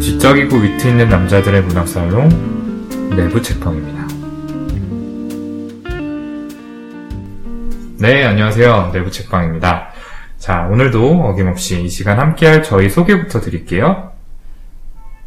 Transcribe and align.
지적이고 0.00 0.56
위트 0.56 0.88
있는 0.88 1.08
남자들의 1.10 1.62
문학살롱 1.64 2.28
내부 3.14 3.42
책방입니다. 3.42 4.08
네, 7.98 8.24
안녕하세요. 8.24 8.90
내부 8.92 9.10
책방입니다. 9.10 9.88
자, 10.38 10.66
오늘도 10.70 11.22
어김없이 11.24 11.82
이 11.82 11.88
시간 11.88 12.18
함께할 12.18 12.62
저희 12.62 12.88
소개부터 12.88 13.40
드릴게요. 13.40 14.12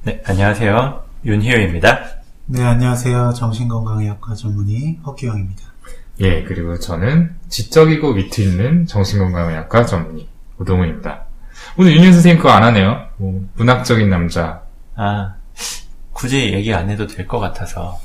네, 0.04 0.22
안녕하세요. 0.26 1.04
윤희우입니다. 1.26 2.17
네, 2.48 2.64
안녕하세요. 2.64 3.34
정신건강의학과 3.34 4.34
전문의 4.36 5.00
허기영입니다. 5.06 5.64
예, 6.22 6.44
그리고 6.44 6.80
저는 6.80 7.36
지적이고 7.50 8.12
위트 8.12 8.42
있는 8.42 8.86
정신건강의학과 8.86 9.86
전문의 9.86 10.28
오동훈입니다. 10.60 11.26
오늘 11.78 11.94
윤희 11.96 12.12
선생님 12.14 12.38
그거 12.38 12.50
안 12.52 12.64
하네요. 12.64 13.08
뭐, 13.18 13.46
문학적인 13.56 14.10
남자. 14.10 14.62
아, 14.96 15.36
굳이 16.14 16.54
얘기 16.54 16.74
안 16.74 16.90
해도 16.90 17.06
될 17.06 17.28
것 17.28 17.40
같아서. 17.40 18.00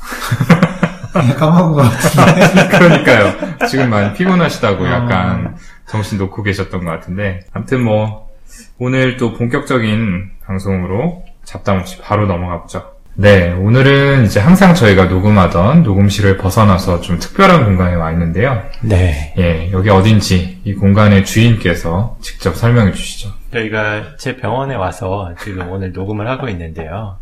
네, 1.14 1.34
까먹은 1.36 1.72
것 1.74 1.82
같은데. 1.82 2.68
그러니까요. 2.78 3.66
지금 3.68 3.90
많이 3.90 4.12
피곤하시다고 4.14 4.84
어. 4.84 4.88
약간 4.88 5.56
정신 5.86 6.18
놓고 6.18 6.42
계셨던 6.42 6.84
것 6.84 6.90
같은데. 6.90 7.40
아무튼 7.52 7.82
뭐, 7.84 8.28
오늘 8.78 9.16
또 9.16 9.32
본격적인 9.34 10.32
방송으로 10.44 11.24
잡담 11.44 11.78
없이 11.78 11.98
바로 12.00 12.26
넘어가 12.26 12.60
보죠. 12.62 12.91
네, 13.14 13.52
오늘은 13.52 14.24
이제 14.24 14.40
항상 14.40 14.74
저희가 14.74 15.04
녹음하던 15.04 15.82
녹음실을 15.82 16.38
벗어나서 16.38 17.02
좀 17.02 17.18
특별한 17.18 17.64
공간에 17.66 17.94
와 17.94 18.10
있는데요. 18.12 18.62
네. 18.80 19.34
예, 19.36 19.70
여기 19.70 19.90
어딘지 19.90 20.60
이 20.64 20.72
공간의 20.72 21.26
주인께서 21.26 22.16
직접 22.22 22.56
설명해 22.56 22.92
주시죠. 22.92 23.30
저희가 23.52 24.16
제 24.16 24.36
병원에 24.36 24.74
와서 24.74 25.34
지금 25.40 25.70
오늘 25.70 25.92
녹음을 25.92 26.26
하고 26.26 26.48
있는데요. 26.48 27.18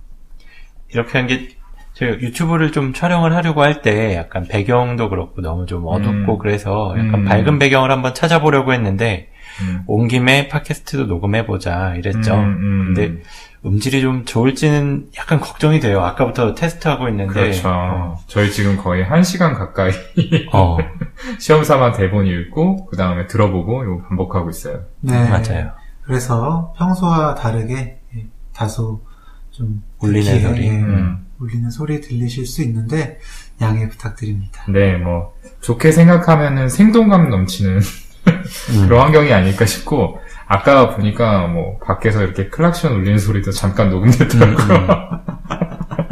이렇게 0.93 1.19
한 1.19 1.27
게, 1.27 1.49
저희가 1.95 2.21
유튜브를 2.21 2.71
좀 2.71 2.93
촬영을 2.93 3.35
하려고 3.35 3.63
할 3.63 3.83
때 3.83 4.15
약간 4.15 4.47
배경도 4.47 5.09
그렇고 5.11 5.43
너무 5.43 5.67
좀 5.67 5.83
어둡고 5.87 6.35
음. 6.35 6.39
그래서 6.39 6.95
약간 6.97 7.15
음. 7.15 7.25
밝은 7.25 7.59
배경을 7.59 7.91
한번 7.91 8.15
찾아보려고 8.15 8.73
했는데, 8.73 9.29
음. 9.63 9.83
온 9.89 10.07
김에 10.07 10.47
팟캐스트도 10.47 11.07
녹음해보자 11.07 11.97
이랬죠. 11.97 12.35
음, 12.35 12.39
음. 12.61 12.95
근데 12.95 13.23
음질이 13.65 14.01
좀 14.01 14.25
좋을지는 14.25 15.11
약간 15.19 15.39
걱정이 15.39 15.81
돼요. 15.81 16.01
아까부터 16.03 16.55
테스트하고 16.55 17.09
있는데. 17.11 17.33
그렇죠. 17.33 17.69
어, 17.69 18.19
저희 18.27 18.51
지금 18.51 18.77
거의 18.77 19.05
한 19.05 19.23
시간 19.23 19.55
가까이 19.55 19.93
어, 20.53 20.79
시험 21.39 21.63
삼아 21.63 21.93
대본 21.93 22.27
읽고 22.27 22.87
그 22.87 22.97
다음에 22.97 23.27
들어보고 23.27 23.85
이거 23.85 24.03
반복하고 24.09 24.51
있어요. 24.51 24.85
네. 25.01 25.29
맞아요. 25.29 25.73
그래서 26.03 26.73
평소와 26.79 27.35
다르게 27.35 28.01
예, 28.17 28.27
다소 28.55 29.03
좀 29.51 29.83
울리는 29.99 30.41
소리. 30.41 30.67
예, 30.67 30.71
음. 30.71 31.27
울리는 31.39 31.71
소리 31.71 32.01
들리실 32.01 32.47
수 32.47 32.63
있는데 32.63 33.19
양해 33.61 33.89
부탁드립니다. 33.89 34.65
네, 34.69 34.97
뭐 34.97 35.35
좋게 35.61 35.93
생각하면은 35.93 36.69
생동감 36.69 37.31
넘치는 37.31 37.77
음. 37.77 38.87
그런 38.89 39.05
환경이 39.05 39.33
아닐까 39.33 39.67
싶고 39.67 40.19
아까 40.53 40.91
보니까 40.97 41.47
뭐 41.47 41.79
밖에서 41.79 42.25
이렇게 42.25 42.49
클락션 42.49 42.93
울리는 42.93 43.19
소리도 43.19 43.53
잠깐 43.53 43.89
녹음됐더라고요. 43.89 45.21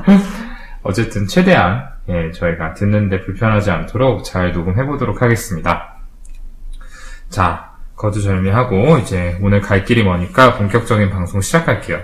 어쨌든 0.84 1.27
최대한 1.27 1.89
예, 2.08 2.31
저희가 2.31 2.75
듣는데 2.75 3.22
불편하지 3.22 3.72
않도록 3.72 4.22
잘 4.22 4.53
녹음해 4.53 4.86
보도록 4.86 5.22
하겠습니다. 5.22 5.97
자, 7.28 7.72
거두절미하고 7.97 8.98
이제 8.98 9.36
오늘 9.42 9.61
갈 9.61 9.84
길이 9.84 10.05
머니까 10.05 10.56
본격적인 10.56 11.10
방송 11.10 11.41
시작할게요. 11.41 12.00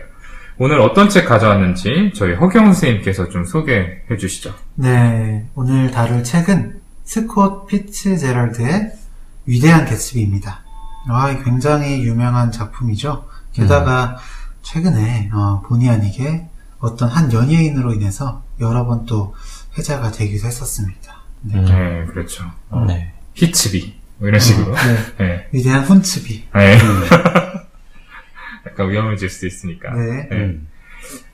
오늘 0.59 0.81
어떤 0.81 1.09
책 1.09 1.27
가져왔는지 1.27 2.11
저희 2.17 2.34
허경 2.34 2.65
선생님께서 2.65 3.28
좀 3.28 3.44
소개해 3.44 4.17
주시죠. 4.19 4.53
네, 4.75 5.47
오늘 5.55 5.93
다룰 5.93 6.25
책은 6.25 6.81
스콧 7.05 7.69
피츠제럴드의 7.69 8.91
위대한 9.47 9.84
개츠비입니다. 9.84 10.64
아, 11.09 11.43
굉장히 11.45 12.03
유명한 12.05 12.51
작품이죠. 12.51 13.29
게다가 13.53 14.17
최근에 14.63 15.31
어, 15.33 15.63
본의 15.67 15.89
아니게 15.91 16.49
어떤 16.79 17.09
한 17.09 17.33
연예인으로 17.33 17.93
인해서 17.95 18.43
여러 18.61 18.85
번 18.87 19.07
또 19.07 19.35
회자가 19.77 20.11
되기도 20.13 20.47
했었습니다. 20.47 21.15
네. 21.43 21.55
음. 21.59 21.65
네, 21.65 22.05
그렇죠. 22.13 22.45
어, 22.71 22.85
네. 22.87 23.13
히츠비 23.35 24.01
뭐 24.19 24.29
이런 24.29 24.41
식으로. 24.41 24.75
네, 24.75 24.97
네. 25.19 25.49
위대한 25.53 25.83
훈츠비. 25.85 26.49
네. 26.55 26.79
약간 28.67 28.89
위험해질 28.91 29.29
수도 29.29 29.47
있으니까. 29.47 29.93
네. 29.95 30.29
네. 30.31 30.37
음. 30.37 30.69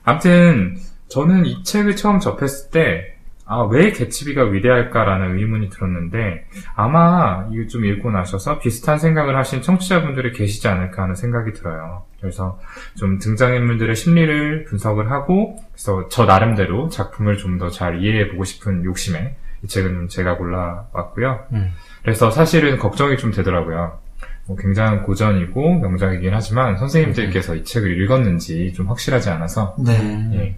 아무튼 0.03 0.77
저는 1.09 1.45
이 1.45 1.63
책을 1.63 1.95
처음 1.95 2.19
접했을 2.19 2.71
때, 2.71 3.17
아, 3.51 3.63
왜 3.63 3.91
개츠비가 3.91 4.45
위대할까라는 4.45 5.37
의문이 5.37 5.69
들었는데, 5.69 6.45
아마 6.75 7.47
이거 7.51 7.67
좀 7.67 7.83
읽고 7.85 8.09
나셔서 8.11 8.59
비슷한 8.59 8.97
생각을 8.97 9.35
하신 9.35 9.61
청취자분들이 9.61 10.31
계시지 10.31 10.67
않을까 10.69 11.03
하는 11.03 11.15
생각이 11.15 11.51
들어요. 11.53 12.03
그래서 12.21 12.59
좀 12.95 13.19
등장인물들의 13.19 13.93
심리를 13.95 14.63
분석을 14.65 15.11
하고, 15.11 15.57
그래서 15.73 16.07
저 16.09 16.25
나름대로 16.25 16.87
작품을 16.89 17.37
좀 17.37 17.57
더 17.57 17.69
잘 17.69 18.01
이해해 18.01 18.29
보고 18.29 18.43
싶은 18.45 18.85
욕심에 18.85 19.35
이 19.63 19.67
책은 19.67 19.93
좀 19.93 20.07
제가 20.07 20.37
골라왔고요. 20.37 21.39
음. 21.53 21.71
그래서 22.03 22.31
사실은 22.31 22.77
걱정이 22.77 23.17
좀 23.17 23.31
되더라고요. 23.31 23.99
뭐 24.47 24.55
굉장한 24.57 25.03
고전이고 25.03 25.79
명작이긴 25.79 26.33
하지만 26.33 26.77
선생님들께서 26.77 27.55
이 27.55 27.63
책을 27.63 28.01
읽었는지 28.01 28.73
좀 28.73 28.87
확실하지 28.87 29.29
않아서 29.29 29.75
네. 29.85 30.29
예. 30.33 30.57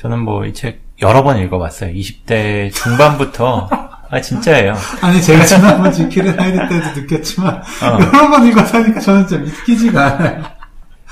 저는 0.00 0.20
뭐 0.20 0.46
이 0.46 0.52
책 0.52 0.80
여러 1.02 1.22
번 1.22 1.38
읽어봤어요. 1.38 1.92
20대 1.92 2.72
중반부터 2.72 3.68
아 4.08 4.20
진짜예요. 4.20 4.74
아니 5.02 5.20
제가 5.20 5.44
지난번 5.44 5.92
지키는 5.92 6.38
하이드 6.38 6.56
때도 6.68 7.00
느꼈지만 7.00 7.54
어. 7.56 7.98
여러 8.00 8.30
번 8.30 8.46
읽어서 8.46 8.78
하니까 8.78 9.00
저는 9.00 9.26
좀 9.26 9.44
믿기지가 9.44 10.04
않아요. 10.04 10.42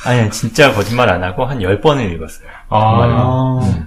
아니 0.04 0.30
진짜 0.30 0.72
거짓말 0.72 1.08
안 1.10 1.22
하고 1.24 1.44
한 1.44 1.58
10번을 1.58 2.12
읽었어요. 2.14 2.46
아, 2.68 2.76
어, 2.78 3.84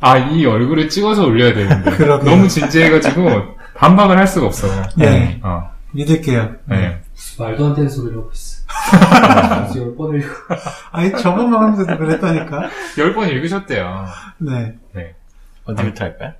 아, 0.00 0.16
이 0.18 0.44
얼굴을 0.46 0.88
찍어서 0.88 1.24
올려야 1.24 1.52
되는데. 1.54 1.90
너무 2.24 2.48
진지해가지고 2.48 3.56
반박을 3.76 4.18
할 4.18 4.26
수가 4.26 4.46
없어. 4.46 4.66
네. 4.96 5.38
어, 5.42 5.70
믿을게요. 5.92 6.50
네. 6.66 6.98
말도 7.38 7.66
안 7.66 7.74
되는 7.74 7.88
소리를 7.88 8.16
하고 8.18 8.30
있어. 8.32 8.62
그래서 9.70 9.78
열 9.80 9.96
번을 9.96 10.20
읽고. 10.20 10.54
아니 10.92 11.10
저번만 11.10 11.62
하면서도 11.62 11.98
그랬다니까. 11.98 12.70
열 12.98 13.14
번 13.14 13.28
읽으셨대요. 13.28 14.06
네. 14.38 14.74
네. 14.94 15.14
어디부터 15.64 16.04
할까요? 16.04 16.32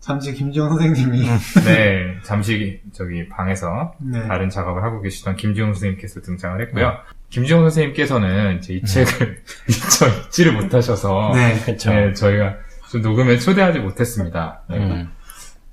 잠시 0.00 0.32
김지영 0.34 0.68
선생님이 0.68 1.26
네, 1.64 2.16
잠시 2.24 2.80
저기 2.92 3.28
방에서 3.28 3.94
네. 4.00 4.26
다른 4.26 4.50
작업을 4.50 4.82
하고 4.82 5.00
계시던 5.00 5.36
김지용 5.36 5.74
선생님께서 5.74 6.20
등장을 6.22 6.60
했고요. 6.62 6.96
김지용 7.30 7.60
선생님께서는 7.62 8.58
이제 8.58 8.74
이 8.74 8.82
책을 8.82 9.42
미처 9.68 10.08
읽지를 10.08 10.52
못하셔서 10.54 11.30
네. 11.34 11.56
그렇죠. 11.64 11.90
네, 11.94 12.12
저희가 12.14 12.56
좀 12.90 13.02
녹음에 13.02 13.38
초대하지 13.38 13.78
못했습니다. 13.78 14.62
네. 14.68 14.78
음. 14.78 15.12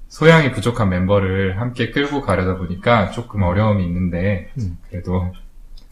소양이 0.09 0.51
부족한 0.51 0.89
멤버를 0.89 1.61
함께 1.61 1.91
끌고 1.91 2.21
가려다 2.21 2.57
보니까 2.57 3.11
조금 3.11 3.43
어려움이 3.43 3.83
있는데 3.85 4.49
음. 4.57 4.77
그래도 4.89 5.31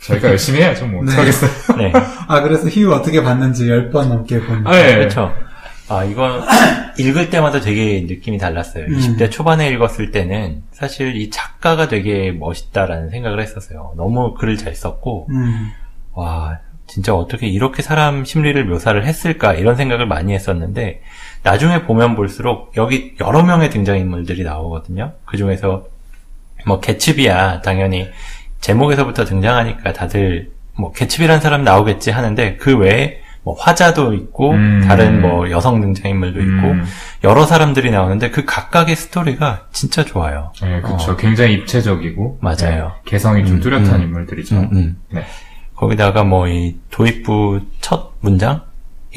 저희가 0.02 0.30
열심히 0.30 0.60
해야죠. 0.60 0.88
뭐 0.88 1.04
네. 1.06 1.12
어떡하겠어요. 1.12 1.78
네. 1.78 1.94
아 2.28 2.42
그래서 2.42 2.68
희우 2.68 2.92
어떻게 2.92 3.24
봤는지 3.24 3.68
10번 3.68 4.10
넘게 4.10 4.42
본. 4.42 4.68
아, 4.68 4.78
예. 4.78 4.96
그렇죠. 4.96 5.32
아, 5.90 6.04
이거 6.04 6.44
읽을 7.00 7.30
때마다 7.30 7.62
되게 7.62 8.02
느낌이 8.02 8.38
달랐어요. 8.38 8.86
음. 8.86 8.98
20대 8.98 9.32
초반에 9.32 9.70
읽었을 9.70 10.12
때는 10.12 10.64
사실 10.72 11.16
이 11.16 11.30
작가가 11.30 11.88
되게 11.88 12.32
멋있다라는 12.32 13.10
생각을 13.10 13.42
했었어요. 13.42 13.94
너무 13.96 14.34
글을 14.34 14.58
잘 14.58 14.76
썼고, 14.76 15.28
음. 15.30 15.72
와, 16.12 16.60
진짜 16.88 17.14
어떻게 17.14 17.48
이렇게 17.48 17.82
사람 17.82 18.26
심리를 18.26 18.66
묘사를 18.66 19.06
했을까 19.06 19.54
이런 19.54 19.76
생각을 19.78 20.08
많이 20.08 20.34
했었는데, 20.34 21.02
나중에 21.44 21.84
보면 21.84 22.16
볼수록 22.16 22.74
여기 22.78 23.16
여러 23.22 23.44
명의 23.44 23.70
등장인물들이 23.70 24.44
나오거든요. 24.44 25.14
그 25.26 25.38
중에서 25.38 25.86
뭐 26.66 26.80
개츠비야 26.80 27.62
당연히 27.62 28.08
제목에서부터 28.62 29.26
등장하니까 29.26 29.94
다들 29.94 30.50
뭐 30.78 30.92
개츠비란 30.92 31.40
사람 31.40 31.64
나오겠지 31.64 32.12
하는데 32.12 32.58
그 32.58 32.78
외에 32.78 33.22
뭐 33.44 33.56
화자도 33.58 34.14
있고 34.14 34.52
음. 34.52 34.82
다른 34.86 35.22
뭐 35.22 35.50
여성 35.50 35.80
등장인물도 35.80 36.42
있고 36.42 36.68
음, 36.68 36.86
여러 37.24 37.46
사람들이 37.46 37.92
나오는데 37.92 38.30
그 38.30 38.44
각각의 38.44 38.94
스토리가 38.98 39.68
진짜 39.72 40.04
좋아요. 40.04 40.52
네, 40.62 40.82
그렇죠. 40.82 41.14
어. 41.14 41.16
굉장히 41.16 41.54
입체적이고 41.54 42.40
맞아요. 42.42 42.92
네, 43.06 43.10
개성이 43.10 43.46
좀 43.46 43.56
음, 43.56 43.60
뚜렷한 43.62 44.02
음. 44.02 44.02
인물들이죠. 44.02 44.56
음, 44.58 44.70
음. 44.74 44.98
네. 45.12 45.24
거기다가 45.76 46.26
뭐 46.26 46.48
이 46.50 46.76
도입부 46.92 47.62
첫 47.80 48.12
문장 48.20 48.64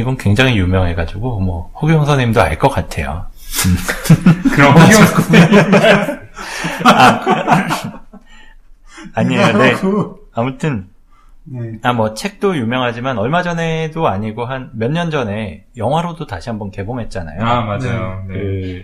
이건 0.01 0.17
굉장히 0.17 0.57
유명해가지고 0.59 1.41
뭐 1.41 1.71
허경 1.81 2.05
선생님도 2.05 2.41
알 2.41 2.59
것 2.59 2.69
같아요. 2.69 3.27
그럼 4.55 4.77
허기용 4.77 5.05
선생님. 5.07 5.61
아니에요. 9.15 9.59
네. 9.59 9.75
아무튼 10.33 10.89
네. 11.45 11.79
아뭐 11.83 12.15
책도 12.15 12.57
유명하지만 12.57 13.19
얼마 13.19 13.43
전에도 13.43 14.07
아니고 14.09 14.45
한 14.45 14.71
몇 14.75 14.91
년 14.91 15.11
전에 15.11 15.65
영화로도 15.77 16.27
다시 16.27 16.49
한번 16.51 16.71
개봉했잖아요. 16.71 17.43
아, 17.43 17.63
맞아요. 17.63 18.25
네. 18.29 18.35
그 18.35 18.83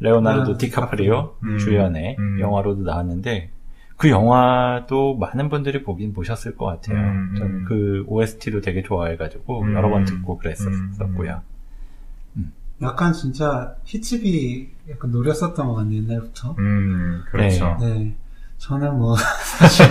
레오나르도 0.00 0.54
아, 0.54 0.56
디카프리오 0.58 1.34
음, 1.44 1.58
주연의 1.58 2.16
음. 2.18 2.40
영화로도 2.40 2.82
나왔는데 2.82 3.50
그 3.96 4.10
영화도 4.10 5.16
많은 5.16 5.48
분들이 5.48 5.82
보긴 5.82 6.12
보셨을 6.12 6.56
것 6.56 6.66
같아요. 6.66 6.98
음, 6.98 7.30
음. 7.32 7.36
전그 7.38 8.04
OST도 8.08 8.60
되게 8.60 8.82
좋아해가지고 8.82 9.62
음. 9.62 9.74
여러 9.74 9.88
번 9.88 10.04
듣고 10.04 10.38
그랬었고요. 10.38 11.40
약간 12.82 13.12
진짜 13.12 13.74
히츠비 13.84 14.68
약간 14.90 15.10
노렸었던 15.10 15.66
것 15.66 15.74
같네요, 15.76 16.02
옛날부터. 16.02 16.54
음, 16.58 17.22
그렇죠. 17.30 17.76
네. 17.80 18.14
저는 18.58 18.98
뭐, 18.98 19.16
사실, 19.58 19.86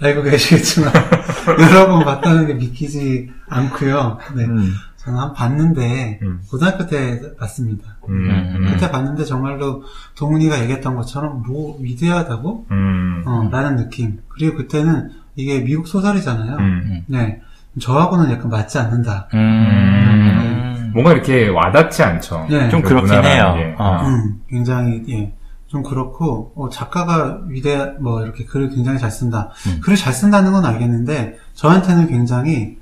알고 0.00 0.22
계시겠지만, 0.22 0.92
여러 1.60 1.86
번 1.88 2.04
봤다는 2.04 2.46
게 2.46 2.54
믿기지 2.54 3.30
않고요. 3.48 4.18
네. 4.36 4.44
음. 4.44 4.72
저는 5.06 5.20
한 5.20 5.32
봤는데, 5.32 6.18
음. 6.20 6.40
고등학교 6.50 6.86
때 6.88 7.20
봤습니다. 7.38 7.96
음, 8.08 8.28
음. 8.28 8.66
그때 8.72 8.90
봤는데 8.90 9.24
정말로 9.24 9.84
동훈이가 10.16 10.60
얘기했던 10.62 10.96
것처럼 10.96 11.44
뭐 11.46 11.78
위대하다고? 11.80 12.66
음, 12.72 13.22
어, 13.24 13.48
라는 13.52 13.76
느낌. 13.76 14.18
그리고 14.26 14.56
그때는 14.56 15.10
이게 15.36 15.60
미국 15.60 15.86
소설이잖아요. 15.86 16.56
음. 16.56 17.04
네. 17.06 17.40
저하고는 17.80 18.32
약간 18.32 18.50
맞지 18.50 18.78
않는다. 18.78 19.28
음. 19.34 20.90
뭔가 20.92 21.12
이렇게 21.12 21.48
와닿지 21.48 22.02
않죠. 22.02 22.46
네. 22.50 22.68
좀그 22.70 22.88
그렇긴 22.88 23.08
문화라는 23.08 23.30
해요. 23.30 23.54
게. 23.56 23.74
어. 23.78 24.08
음, 24.08 24.40
굉장히, 24.48 25.04
예. 25.08 25.32
좀 25.68 25.82
그렇고, 25.82 26.52
어, 26.56 26.68
작가가 26.68 27.42
위대, 27.46 27.92
뭐, 28.00 28.22
이렇게 28.22 28.44
글을 28.44 28.70
굉장히 28.70 28.98
잘 28.98 29.10
쓴다. 29.10 29.50
음. 29.66 29.80
글을 29.82 29.96
잘 29.96 30.12
쓴다는 30.12 30.52
건 30.52 30.64
알겠는데, 30.64 31.38
저한테는 31.54 32.08
굉장히, 32.08 32.78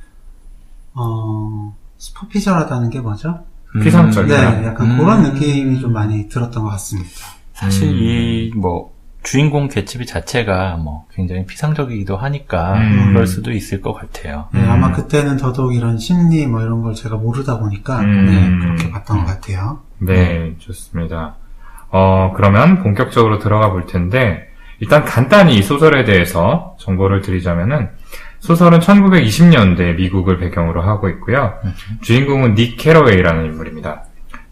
어, 0.94 1.74
슈퍼피셜하다는 2.04 2.90
게 2.90 3.00
뭐죠? 3.00 3.40
피상적인. 3.82 4.28
네, 4.28 4.36
그냥. 4.36 4.64
약간 4.66 4.90
음. 4.90 4.98
그런 4.98 5.22
느낌이 5.22 5.80
좀 5.80 5.92
많이 5.92 6.28
들었던 6.28 6.62
것 6.62 6.70
같습니다. 6.70 7.10
사실 7.54 7.88
음. 7.88 7.94
이뭐 8.56 8.92
주인공 9.22 9.68
개츠비 9.68 10.04
자체가 10.04 10.76
뭐 10.76 11.06
굉장히 11.12 11.46
피상적이기도 11.46 12.16
하니까 12.16 12.74
음. 12.74 13.12
그럴 13.12 13.26
수도 13.26 13.52
있을 13.52 13.80
것 13.80 13.94
같아요. 13.94 14.48
네, 14.52 14.60
음. 14.60 14.70
아마 14.70 14.92
그때는 14.92 15.38
더더욱 15.38 15.74
이런 15.74 15.96
심리 15.96 16.46
뭐 16.46 16.60
이런 16.60 16.82
걸 16.82 16.94
제가 16.94 17.16
모르다 17.16 17.58
보니까, 17.58 18.00
음. 18.00 18.26
네, 18.26 18.66
그렇게 18.66 18.90
봤던 18.90 19.24
것 19.24 19.24
같아요. 19.24 19.80
네, 19.98 20.54
좋습니다. 20.58 21.36
어, 21.90 22.32
그러면 22.36 22.82
본격적으로 22.82 23.38
들어가 23.38 23.70
볼 23.70 23.86
텐데, 23.86 24.46
일단 24.80 25.04
간단히 25.04 25.56
이 25.56 25.62
소설에 25.62 26.04
대해서 26.04 26.76
정보를 26.80 27.22
드리자면은, 27.22 27.88
소설은 28.44 28.80
1920년대 28.80 29.96
미국을 29.96 30.36
배경으로 30.36 30.82
하고 30.82 31.08
있고요. 31.08 31.54
주인공은 32.02 32.56
닉 32.56 32.76
캐러웨이라는 32.76 33.46
인물입니다. 33.46 34.04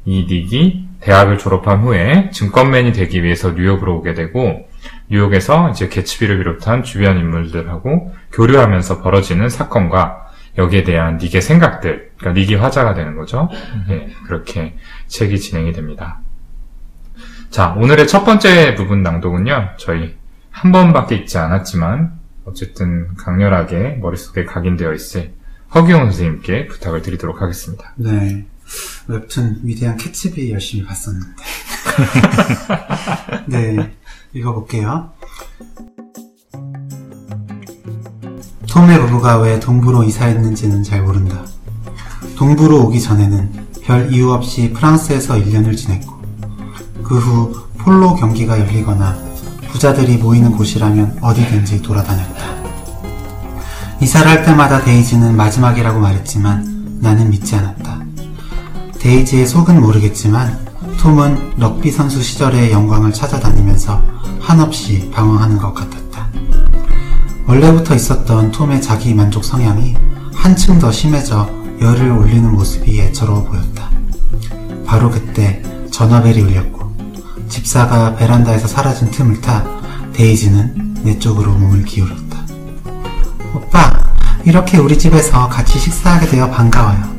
이 0.07 0.27
닉이 0.27 0.89
대학을 1.01 1.37
졸업한 1.37 1.83
후에 1.83 2.31
증권맨이 2.31 2.93
되기 2.93 3.23
위해서 3.23 3.51
뉴욕으로 3.51 3.99
오게 3.99 4.15
되고, 4.15 4.67
뉴욕에서 5.11 5.69
이제 5.69 5.91
개츠비를 5.91 6.39
비롯한 6.39 6.85
주변 6.85 7.19
인물들하고 7.19 8.15
교류하면서 8.33 9.03
벌어지는 9.03 9.51
사건과 9.51 10.27
여기에 10.57 10.85
대한 10.85 11.19
닉의 11.19 11.43
생각들, 11.43 12.13
그러니까 12.17 12.41
닉이 12.41 12.55
화자가 12.55 12.95
되는 12.95 13.15
거죠. 13.15 13.51
예, 13.91 14.09
그렇게 14.27 14.75
책이 15.09 15.39
진행이 15.39 15.73
됩니다. 15.73 16.21
자, 17.51 17.75
오늘의 17.77 18.07
첫 18.07 18.25
번째 18.25 18.75
부분 18.75 19.03
낭독은요, 19.03 19.73
저희 19.77 20.17
한 20.51 20.73
번밖에 20.73 21.15
읽지 21.17 21.37
않았지만, 21.37 22.22
어쨌든 22.45 23.15
강렬하게 23.17 23.99
머릿속에 24.01 24.45
각인되어 24.45 24.93
있을 24.95 25.33
허기용 25.75 26.05
선생님께 26.11 26.67
부탁을 26.69 27.03
드리도록 27.03 27.41
하겠습니다. 27.41 27.93
네. 27.97 28.47
웹툰 29.09 29.61
위대한 29.65 29.97
캐치비 29.97 30.53
열심히 30.53 30.85
봤었는데. 30.85 31.29
네. 33.49 33.93
읽어볼게요. 34.35 35.11
톰의 38.69 38.99
부부가 39.01 39.39
왜 39.41 39.61
동부로 39.61 40.03
이사했는지는 40.05 40.83
잘 40.83 41.03
모른다. 41.03 41.45
동부로 42.37 42.87
오기 42.87 43.01
전에는 43.01 43.67
별 43.83 44.13
이유 44.13 44.31
없이 44.31 44.73
프랑스에서 44.73 45.35
1년을 45.35 45.77
지냈고, 45.77 46.23
그 47.03 47.19
후 47.19 47.53
폴로 47.79 48.15
경기가 48.15 48.59
열리거나 48.59 49.32
부자들이 49.73 50.19
모이는 50.19 50.53
곳이라면 50.53 51.19
어디든지 51.21 51.83
돌아다녔다. 51.83 52.63
이사를 54.01 54.31
할 54.31 54.45
때마다 54.45 54.83
데이지는 54.83 55.35
마지막이라고 55.37 55.99
말했지만 55.99 56.99
나는 57.01 57.31
믿지 57.31 57.57
않았다. 57.57 58.01
데이지의 58.99 59.47
속은 59.47 59.81
모르겠지만 59.81 60.59
톰은 61.01 61.55
럭비 61.57 61.91
선수 61.91 62.23
시절의 62.23 62.71
영광을 62.71 63.13
찾아다니면서 63.13 64.01
한없이 64.41 65.11
방황하는 65.11 65.59
것 65.59 65.73
같았다. 65.73 66.29
원래부터 67.47 67.95
있었던 67.95 68.53
톰의 68.53 68.83
자기 68.83 69.15
만족 69.15 69.45
성향이 69.45 69.97
한층 70.35 70.79
더 70.79 70.93
심해져 70.93 71.49
열을 71.81 72.11
올리는 72.11 72.53
모습이 72.53 73.01
애처로워 73.01 73.45
보였다. 73.45 73.91
바로 74.87 75.11
그때 75.11 75.63
전화벨이 75.91 76.41
울렸고 76.41 76.82
집사가 77.53 78.17
베란다에서 78.17 78.67
사라진 78.67 79.11
틈을 79.11 79.43
타 79.43 79.63
데이지는 80.15 80.97
내 81.03 81.19
쪽으로 81.19 81.53
몸을 81.53 81.85
기울였다. 81.85 82.39
오빠, 83.55 83.93
이렇게 84.43 84.79
우리 84.79 84.99
집에서 84.99 85.51
같이 85.51 85.79
식사하게 85.79 86.29
되어 86.29 86.51
반가워요. 86.51 87.15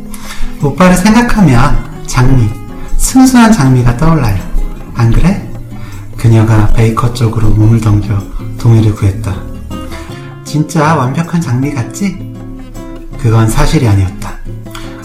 오빠를 0.63 0.95
생각하면 0.97 2.03
장미, 2.07 2.49
순수한 2.97 3.51
장미가 3.51 3.95
떠올라요. 3.97 4.41
안 4.95 5.11
그래? 5.11 5.47
그녀가 6.17 6.65
베이커 6.73 7.13
쪽으로 7.13 7.51
몸을 7.51 7.79
덤벼 7.79 8.19
동의를 8.57 8.95
구했다. 8.95 9.35
진짜 10.43 10.95
완벽한 10.95 11.41
장미 11.41 11.71
같지? 11.71 12.33
그건 13.19 13.47
사실이 13.47 13.87
아니었다. 13.87 14.33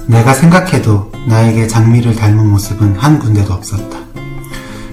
내가 0.06 0.32
생각해도 0.32 1.12
나에게 1.26 1.66
장미를 1.66 2.16
닮은 2.16 2.48
모습은 2.48 2.96
한 2.96 3.19
군데도 3.19 3.52
없었다. 3.52 4.07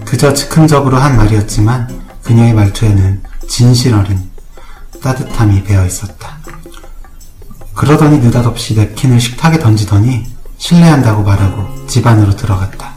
그저 0.06 0.34
즉흥적으로 0.34 0.97
한 0.97 1.18
말이었지만 1.18 1.88
그녀의 2.24 2.54
말투에는 2.54 3.24
진실 3.47 3.94
어린 3.94 4.19
따뜻함이 5.02 5.64
배어 5.64 5.85
있었다. 5.85 6.38
그러더니 7.76 8.19
느닷없이 8.19 8.76
냅킨을 8.76 9.19
식탁에 9.19 9.59
던지더니 9.59 10.24
실례한다고 10.57 11.24
말하고 11.24 11.85
집 11.88 12.07
안으로 12.07 12.31
들어갔다. 12.31 12.94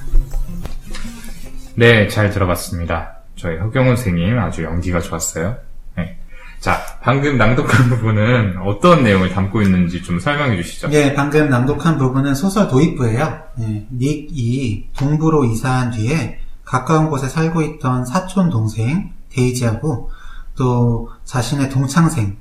네, 1.74 2.08
잘 2.08 2.30
들어봤습니다. 2.30 3.16
저희 3.36 3.56
허경훈 3.56 3.96
선생님 3.96 4.38
아주 4.38 4.64
연기가 4.64 5.00
좋았어요. 5.00 5.56
네. 5.96 6.18
자, 6.60 6.80
방금 7.02 7.36
낭독한 7.38 7.88
부분은 7.88 8.58
어떤 8.64 9.02
내용을 9.02 9.30
담고 9.30 9.62
있는지 9.62 10.02
좀 10.02 10.18
설명해 10.18 10.56
주시죠. 10.56 10.88
예, 10.92 11.14
방금 11.14 11.48
낭독한 11.48 11.98
부분은 11.98 12.34
소설 12.34 12.68
도입부예요. 12.68 13.42
예, 13.60 13.86
닉이 13.92 14.90
동부로 14.96 15.44
이사한 15.44 15.92
뒤에 15.92 16.40
가까운 16.68 17.08
곳에 17.08 17.28
살고 17.28 17.62
있던 17.62 18.04
사촌 18.04 18.50
동생 18.50 19.10
데이지하고 19.30 20.10
또 20.54 21.10
자신의 21.24 21.70
동창생 21.70 22.36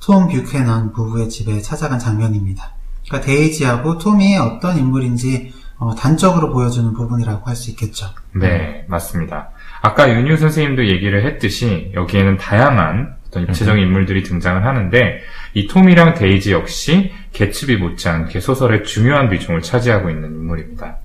톰 0.00 0.28
뷰캐넌 0.28 0.92
부부의 0.92 1.28
집에 1.28 1.60
찾아간 1.60 1.98
장면입니다. 1.98 2.72
그러니까 3.08 3.26
데이지하고 3.26 3.98
톰이 3.98 4.36
어떤 4.38 4.78
인물인지 4.78 5.52
어, 5.78 5.92
단적으로 5.96 6.52
보여주는 6.52 6.92
부분이라고 6.92 7.48
할 7.48 7.56
수 7.56 7.70
있겠죠. 7.70 8.06
네, 8.32 8.84
맞습니다. 8.86 9.50
아까 9.82 10.08
윤유 10.08 10.36
선생님도 10.36 10.86
얘기를 10.86 11.26
했듯이 11.26 11.90
여기에는 11.94 12.36
다양한 12.38 13.16
어떤 13.26 13.42
입체적인 13.42 13.82
인물들이 13.82 14.22
등장을 14.22 14.64
하는데 14.64 15.20
이 15.54 15.66
톰이랑 15.66 16.14
데이지 16.14 16.52
역시 16.52 17.12
개츠비 17.32 17.76
못지않게 17.78 18.38
소설의 18.38 18.84
중요한 18.84 19.28
비중을 19.30 19.62
차지하고 19.62 20.10
있는 20.10 20.28
인물입니다. 20.30 20.98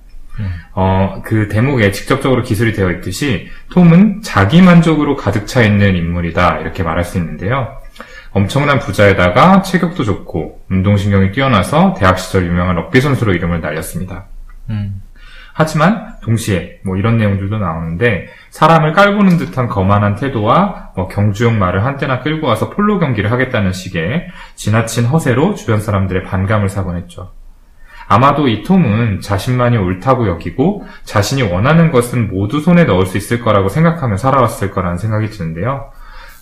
어, 0.73 1.21
그 1.25 1.47
대목에 1.47 1.91
직접적으로 1.91 2.43
기술이 2.43 2.73
되어 2.73 2.91
있듯이 2.91 3.49
톰은 3.71 4.21
자기 4.21 4.61
만족으로 4.61 5.15
가득 5.15 5.47
차 5.47 5.61
있는 5.61 5.95
인물이다 5.95 6.59
이렇게 6.59 6.83
말할 6.83 7.03
수 7.03 7.17
있는데요. 7.17 7.77
엄청난 8.31 8.79
부자에다가 8.79 9.61
체격도 9.61 10.03
좋고 10.03 10.61
운동신경이 10.69 11.31
뛰어나서 11.31 11.95
대학 11.97 12.19
시절 12.19 12.45
유명한 12.45 12.75
럭비 12.75 13.01
선수로 13.01 13.33
이름을 13.33 13.61
날렸습니다. 13.61 14.25
음. 14.69 15.01
하지만 15.53 16.15
동시에 16.21 16.79
뭐 16.85 16.95
이런 16.95 17.17
내용들도 17.17 17.57
나오는데 17.57 18.27
사람을 18.49 18.93
깔보는 18.93 19.37
듯한 19.37 19.67
거만한 19.67 20.15
태도와 20.15 20.91
뭐 20.95 21.09
경주용 21.09 21.59
말을 21.59 21.83
한때나 21.83 22.21
끌고 22.21 22.47
와서 22.47 22.69
폴로 22.69 22.97
경기를 22.97 23.29
하겠다는 23.31 23.73
식의 23.73 24.27
지나친 24.55 25.05
허세로 25.05 25.55
주변 25.55 25.81
사람들의 25.81 26.23
반감을 26.23 26.69
사곤 26.69 26.95
했죠. 26.95 27.33
아마도 28.09 28.47
이 28.47 28.63
톰은 28.63 29.21
자신만이 29.21 29.77
옳다고 29.77 30.27
여기고 30.27 30.83
자신이 31.03 31.43
원하는 31.43 31.91
것은 31.91 32.33
모두 32.33 32.59
손에 32.59 32.85
넣을 32.85 33.05
수 33.05 33.17
있을 33.17 33.39
거라고 33.39 33.69
생각하며 33.69 34.17
살아왔을 34.17 34.71
거라는 34.71 34.97
생각이 34.97 35.29
드는데요. 35.29 35.91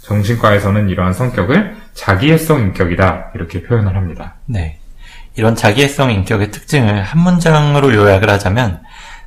정신과에서는 0.03 0.87
이러한 0.87 1.11
성격을 1.11 1.75
자기애성 1.93 2.61
인격이다 2.61 3.31
이렇게 3.35 3.63
표현을 3.63 3.97
합니다. 3.97 4.35
네. 4.45 4.79
이런 5.35 5.55
자기애성 5.55 6.09
인격의 6.11 6.51
특징을 6.51 7.03
한 7.03 7.19
문장으로 7.19 7.93
요약을 7.93 8.29
하자면 8.29 8.81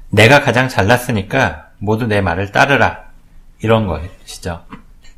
내가 0.08 0.40
가장 0.40 0.68
잘났으니까 0.68 1.66
모두 1.78 2.06
내 2.06 2.22
말을 2.22 2.52
따르라 2.52 3.00
이런 3.60 3.86
것이죠. 3.86 4.64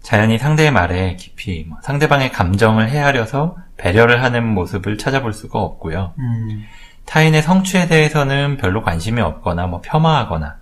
자연히 0.02 0.38
상대의 0.38 0.72
말에 0.72 1.14
깊이 1.14 1.64
뭐 1.68 1.78
상대방의 1.82 2.32
감정을 2.32 2.90
헤아려서 2.90 3.56
배려를 3.76 4.24
하는 4.24 4.44
모습을 4.44 4.98
찾아볼 4.98 5.32
수가 5.32 5.60
없고요. 5.60 6.14
음, 6.18 6.64
타인의 7.06 7.42
성취에 7.42 7.88
대해서는 7.88 8.56
별로 8.56 8.82
관심이 8.82 9.20
없거나 9.20 9.66
뭐 9.66 9.80
폄하하거나 9.80 10.56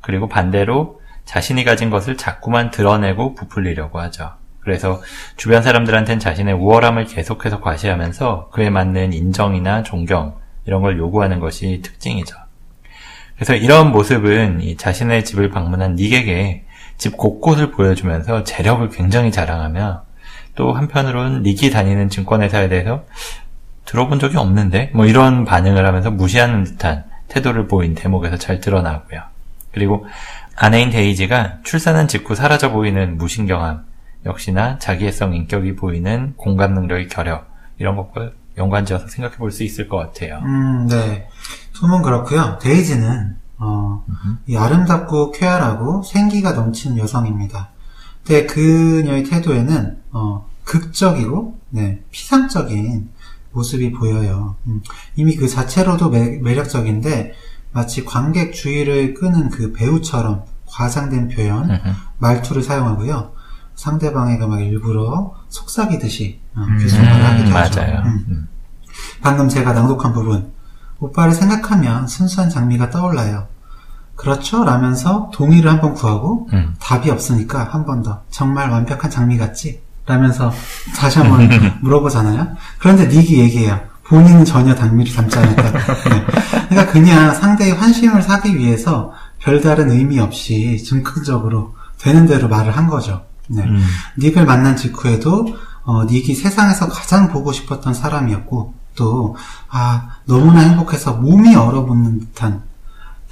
그리고 0.00 0.28
반대로 0.28 1.00
자신이 1.24 1.64
가진 1.64 1.90
것을 1.90 2.16
자꾸만 2.16 2.70
드러내고 2.70 3.34
부풀리려고 3.34 4.00
하죠. 4.00 4.32
그래서 4.60 5.00
주변 5.36 5.62
사람들한테는 5.62 6.18
자신의 6.20 6.54
우월함을 6.54 7.06
계속해서 7.06 7.60
과시하면서 7.60 8.50
그에 8.50 8.70
맞는 8.70 9.12
인정이나 9.12 9.82
존경 9.82 10.36
이런 10.66 10.82
걸 10.82 10.98
요구하는 10.98 11.40
것이 11.40 11.80
특징이죠. 11.82 12.36
그래서 13.36 13.54
이런 13.54 13.90
모습은 13.90 14.62
이 14.62 14.76
자신의 14.76 15.24
집을 15.24 15.50
방문한 15.50 15.96
닉에게 15.96 16.64
집 16.96 17.16
곳곳을 17.16 17.72
보여주면서 17.72 18.44
재력을 18.44 18.88
굉장히 18.88 19.32
자랑하며 19.32 20.04
또 20.54 20.72
한편으로는 20.72 21.42
닉이 21.42 21.70
다니는 21.70 22.08
증권회사에 22.08 22.68
대해서 22.68 23.04
들어본 23.84 24.18
적이 24.18 24.38
없는데 24.38 24.90
뭐 24.94 25.06
이런 25.06 25.44
반응을 25.44 25.86
하면서 25.86 26.10
무시하는 26.10 26.64
듯한 26.64 27.04
태도를 27.28 27.68
보인 27.68 27.94
대목에서 27.94 28.36
잘 28.38 28.60
드러나고요. 28.60 29.20
그리고 29.72 30.06
아내인 30.56 30.90
데이지가 30.90 31.58
출산한 31.64 32.06
직후 32.08 32.34
사라져 32.34 32.70
보이는 32.70 33.18
무신경함 33.18 33.84
역시나 34.24 34.78
자기애성 34.78 35.34
인격이 35.34 35.76
보이는 35.76 36.34
공감 36.36 36.74
능력의 36.74 37.08
결여 37.08 37.44
이런 37.78 37.96
것과 37.96 38.30
연관지어서 38.56 39.08
생각해 39.08 39.36
볼 39.36 39.50
수 39.50 39.64
있을 39.64 39.88
것 39.88 39.96
같아요. 39.96 40.38
음, 40.44 40.86
네. 40.86 41.28
톰은 41.78 42.02
그렇고요. 42.02 42.58
데이지는 42.62 43.36
어, 43.58 44.04
이 44.46 44.56
아름답고 44.56 45.32
쾌활하고 45.32 46.02
생기가 46.04 46.52
넘치는 46.52 46.98
여성입니다. 46.98 47.68
근데 48.24 48.46
그녀의 48.46 49.24
태도에는 49.24 49.98
어, 50.12 50.48
극적이고 50.64 51.58
네, 51.70 52.00
피상적인 52.12 53.08
모습이 53.54 53.92
보여요. 53.92 54.56
음, 54.66 54.82
이미 55.16 55.36
그 55.36 55.48
자체로도 55.48 56.10
매, 56.10 56.38
매력적인데 56.42 57.32
마치 57.72 58.04
관객 58.04 58.52
주의를 58.52 59.14
끄는 59.14 59.48
그 59.50 59.72
배우처럼 59.72 60.42
과장된 60.66 61.28
표현. 61.28 61.80
말투를 62.18 62.62
사용하고요. 62.62 63.32
상대방에게 63.74 64.46
막 64.46 64.60
일부러 64.60 65.34
속삭이듯이 65.48 66.40
어, 66.56 66.60
음, 66.62 66.78
하기도 66.78 67.56
하죠. 67.56 67.80
맞아요. 67.80 68.02
음. 68.04 68.24
음. 68.28 68.48
방금 69.22 69.48
제가 69.48 69.72
낭독한 69.72 70.12
부분. 70.12 70.52
오빠를 71.00 71.32
생각하면 71.32 72.06
순수한 72.06 72.48
장미가 72.50 72.90
떠올라요. 72.90 73.48
그렇죠? 74.14 74.64
라면서 74.64 75.28
동의를 75.34 75.68
한번 75.70 75.92
구하고 75.94 76.48
음. 76.52 76.74
답이 76.80 77.10
없으니까 77.10 77.64
한 77.64 77.84
번 77.84 78.02
더. 78.02 78.22
정말 78.30 78.70
완벽한 78.70 79.10
장미 79.10 79.36
같지? 79.36 79.82
라면서 80.06 80.52
다시 80.96 81.18
한번 81.18 81.48
물어보잖아요. 81.80 82.56
그런데 82.78 83.08
닉이 83.08 83.38
얘기해요. 83.38 83.80
본인은 84.04 84.44
전혀 84.44 84.74
장미를 84.74 85.12
닮지 85.14 85.38
않았다. 85.38 85.62
네. 85.72 86.26
그러니까 86.68 86.92
그냥 86.92 87.34
상대의 87.34 87.72
환심을 87.72 88.22
사기 88.22 88.56
위해서 88.58 89.12
별다른 89.38 89.90
의미 89.90 90.20
없이 90.20 90.82
즉흥적으로 90.84 91.74
되는 91.98 92.26
대로 92.26 92.48
말을 92.48 92.76
한 92.76 92.86
거죠. 92.86 93.22
네. 93.48 93.62
음. 93.62 93.82
닉을 94.18 94.44
만난 94.44 94.76
직후에도 94.76 95.46
어, 95.84 96.04
닉이 96.04 96.34
세상에서 96.34 96.88
가장 96.88 97.28
보고 97.28 97.52
싶었던 97.52 97.94
사람이었고 97.94 98.74
또 98.94 99.36
아, 99.70 100.16
너무나 100.26 100.60
행복해서 100.60 101.14
몸이 101.14 101.54
얼어붙는 101.54 102.20
듯한 102.20 102.62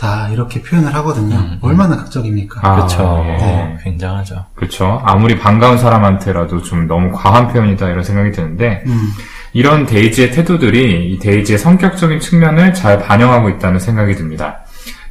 다 0.02 0.28
이렇게 0.32 0.60
표현을 0.60 0.92
하거든요. 0.96 1.36
음, 1.36 1.42
음. 1.52 1.58
얼마나 1.60 1.96
극적입니까? 1.96 2.60
아, 2.64 2.74
그렇죠. 2.74 3.24
예. 3.24 3.36
네. 3.36 3.78
굉장하죠. 3.84 4.44
그렇죠. 4.56 5.00
아무리 5.04 5.38
반가운 5.38 5.78
사람한테라도 5.78 6.60
좀 6.62 6.88
너무 6.88 7.12
과한 7.12 7.52
표현이다 7.52 7.88
이런 7.88 8.02
생각이 8.02 8.32
드는데 8.32 8.82
음, 8.84 9.12
이런 9.52 9.86
데이지의 9.86 10.32
태도들이 10.32 11.12
이 11.12 11.18
데이지의 11.20 11.56
성격적인 11.56 12.18
측면을 12.18 12.74
잘 12.74 12.98
반영하고 12.98 13.48
있다는 13.50 13.78
생각이 13.78 14.16
듭니다. 14.16 14.64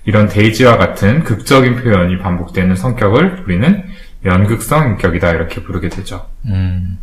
이런 0.03 0.27
데이지와 0.27 0.77
같은 0.77 1.23
극적인 1.23 1.77
표현이 1.77 2.17
반복되는 2.17 2.75
성격을 2.75 3.43
우리는 3.45 3.85
연극성 4.25 4.89
인격이다 4.89 5.29
이렇게 5.29 5.63
부르게 5.63 5.87
되죠. 5.87 6.25
음. 6.47 6.97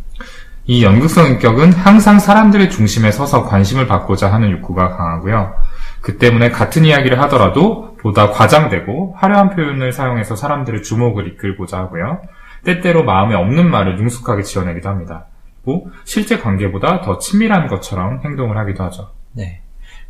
이 0.67 0.83
연극성 0.83 1.25
인격은 1.25 1.73
항상 1.73 2.19
사람들의 2.19 2.69
중심에 2.69 3.09
서서 3.09 3.45
관심을 3.45 3.87
받고자 3.87 4.31
하는 4.31 4.51
욕구가 4.51 4.95
강하고요. 4.95 5.55
그 6.01 6.17
때문에 6.17 6.49
같은 6.49 6.85
이야기를 6.85 7.19
하더라도 7.21 7.97
보다 7.97 8.29
과장되고 8.31 9.15
화려한 9.17 9.55
표현을 9.55 9.91
사용해서 9.91 10.35
사람들의 10.35 10.83
주목을 10.83 11.27
이끌고자 11.27 11.77
하고요. 11.77 12.21
때때로 12.63 13.03
마음에 13.03 13.35
없는 13.35 13.69
말을 13.69 13.97
능숙하게 13.97 14.43
지어내기도 14.43 14.89
합니다. 14.89 15.25
그리고 15.63 15.91
실제 16.05 16.39
관계보다 16.39 17.01
더 17.01 17.19
친밀한 17.19 17.67
것처럼 17.67 18.21
행동을 18.23 18.57
하기도 18.57 18.83
하죠. 18.85 19.11
네. 19.33 19.61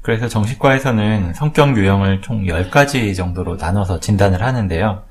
그래서 0.02 0.28
정신과에서는 0.28 1.34
성격 1.34 1.76
유형을 1.76 2.22
총 2.22 2.46
10가지 2.46 3.16
정도로 3.16 3.58
나눠서 3.58 4.00
진단을 4.00 4.42
하는데요. 4.42 5.04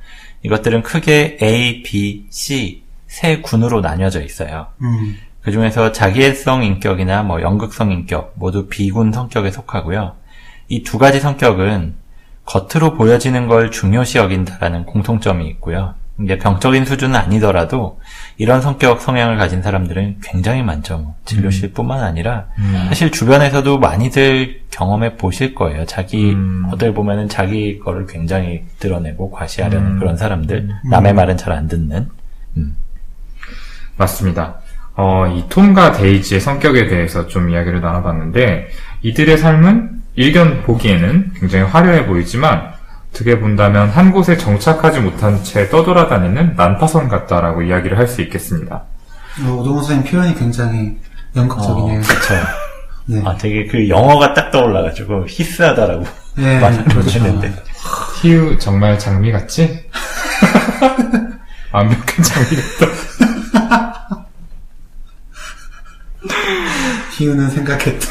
이것들은 0.42 0.82
크게 0.82 1.38
A, 1.42 1.82
B, 1.82 2.26
C 2.30 2.84
세 3.06 3.40
군으로 3.40 3.80
나뉘어져 3.80 4.22
있어요. 4.22 4.68
음, 4.82 5.16
그 5.42 5.50
중에서 5.50 5.92
자기애성 5.92 6.62
인격이나 6.62 7.22
뭐 7.22 7.40
연극성 7.42 7.90
인격 7.90 8.34
모두 8.36 8.68
B군 8.68 9.12
성격에 9.12 9.50
속하고요. 9.50 10.14
이 10.68 10.82
두 10.82 10.98
가지 10.98 11.20
성격은 11.20 11.94
겉으로 12.44 12.94
보여지는 12.94 13.46
걸 13.46 13.70
중요시 13.70 14.18
여긴다라는 14.18 14.84
공통점이 14.86 15.46
있고요. 15.48 15.94
이게 16.20 16.36
병적인 16.36 16.84
수준은 16.84 17.14
아니더라도 17.14 18.00
이런 18.38 18.60
성격 18.60 19.00
성향을 19.00 19.36
가진 19.36 19.62
사람들은 19.62 20.16
굉장히 20.22 20.62
많죠. 20.62 20.98
뭐 20.98 21.14
진료실뿐만 21.26 22.00
아니라 22.02 22.46
사실 22.88 23.12
주변에서도 23.12 23.78
많이들 23.78 24.62
경험해 24.70 25.16
보실 25.16 25.54
거예요. 25.54 25.86
자기 25.86 26.32
음. 26.32 26.64
어들 26.72 26.92
보면은 26.92 27.28
자기 27.28 27.78
거를 27.78 28.06
굉장히 28.06 28.64
드러내고 28.80 29.30
과시하려는 29.30 29.92
음. 29.92 29.98
그런 30.00 30.16
사람들, 30.16 30.68
남의 30.90 31.12
말은 31.14 31.36
잘 31.36 31.52
안 31.52 31.68
듣는. 31.68 32.08
음. 32.56 32.76
맞습니다. 33.96 34.56
어, 34.96 35.26
이 35.28 35.48
톰과 35.48 35.92
데이지의 35.92 36.40
성격에 36.40 36.88
대해서 36.88 37.28
좀 37.28 37.50
이야기를 37.50 37.80
나눠봤는데, 37.80 38.68
이들의 39.02 39.38
삶은 39.38 39.97
일견 40.22 40.62
보기에는 40.64 41.32
굉장히 41.38 41.64
화려해 41.64 42.04
보이지만, 42.06 42.72
어떻게 43.10 43.38
본다면 43.38 43.88
한 43.88 44.10
곳에 44.10 44.36
정착하지 44.36 44.98
못한 44.98 45.42
채 45.44 45.68
떠돌아다니는 45.68 46.54
난파선 46.56 47.08
같다라고 47.08 47.62
이야기를 47.62 47.96
할 47.96 48.08
수 48.08 48.20
있겠습니다. 48.22 48.82
어, 49.46 49.50
오동훈 49.52 49.82
선생님 49.84 50.10
표현이 50.10 50.34
굉장히 50.34 50.96
연극적이네요. 51.36 52.00
그렇죠. 52.00 52.34
네, 53.06 53.22
아, 53.24 53.36
되게 53.36 53.66
그 53.66 53.88
영어가 53.88 54.34
딱 54.34 54.50
떠올라가지고 54.50 55.26
히스하다라고 55.28 56.04
네, 56.36 56.58
맞아 56.60 56.82
그렇죠. 56.82 57.20
그랬는데. 57.20 57.54
히우 58.20 58.58
정말 58.58 58.98
장미 58.98 59.30
같지? 59.30 59.88
완벽한 61.72 62.24
장미 62.24 62.56
같다. 62.56 62.92
희우는 67.16 67.50
생각했다. 67.50 68.06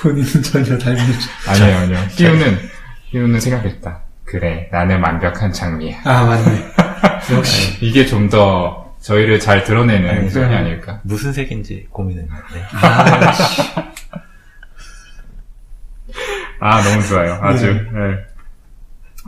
본인은 0.00 0.42
전혀 0.42 0.78
닮지. 0.78 1.28
아니에요, 1.48 1.76
아니에요. 1.78 1.98
히우는, 2.10 2.58
히우는 3.06 3.40
생각했다. 3.40 4.00
그래, 4.24 4.68
나는 4.72 5.02
완벽한 5.02 5.52
장미야. 5.52 5.98
아 6.04 6.24
맞네. 6.24 6.64
역시. 7.36 7.84
이게 7.84 8.06
좀 8.06 8.28
더 8.30 8.94
저희를 9.00 9.40
잘 9.40 9.64
드러내는 9.64 10.08
아니, 10.10 10.28
표현이 10.28 10.50
네. 10.52 10.56
아닐까. 10.56 11.00
무슨 11.04 11.32
색인지 11.32 11.86
고민했는데. 11.90 12.66
아, 12.72 13.32
씨. 13.32 13.62
아, 16.60 16.82
너무 16.82 17.02
좋아요. 17.06 17.38
아주. 17.40 17.72
네. 17.72 17.80
네. 17.92 18.16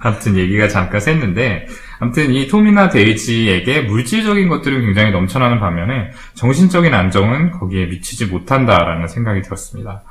아무튼 0.05 0.37
얘기가 0.37 0.69
잠깐 0.69 1.01
샜는데, 1.01 1.67
아무튼 2.01 2.33
이 2.33 2.49
톰이나 2.49 2.89
데이지에게 2.89 3.83
물질적인 3.83 4.49
것들은 4.49 4.81
굉장히 4.83 5.11
넘쳐나는 5.13 5.61
반면에 5.61 6.11
정신적인 6.35 6.93
안정은 6.93 7.53
거기에 7.53 7.87
미치지 7.87 8.27
못한다라는 8.27 9.07
생각이 9.09 9.43
들었습니다. 9.43 10.03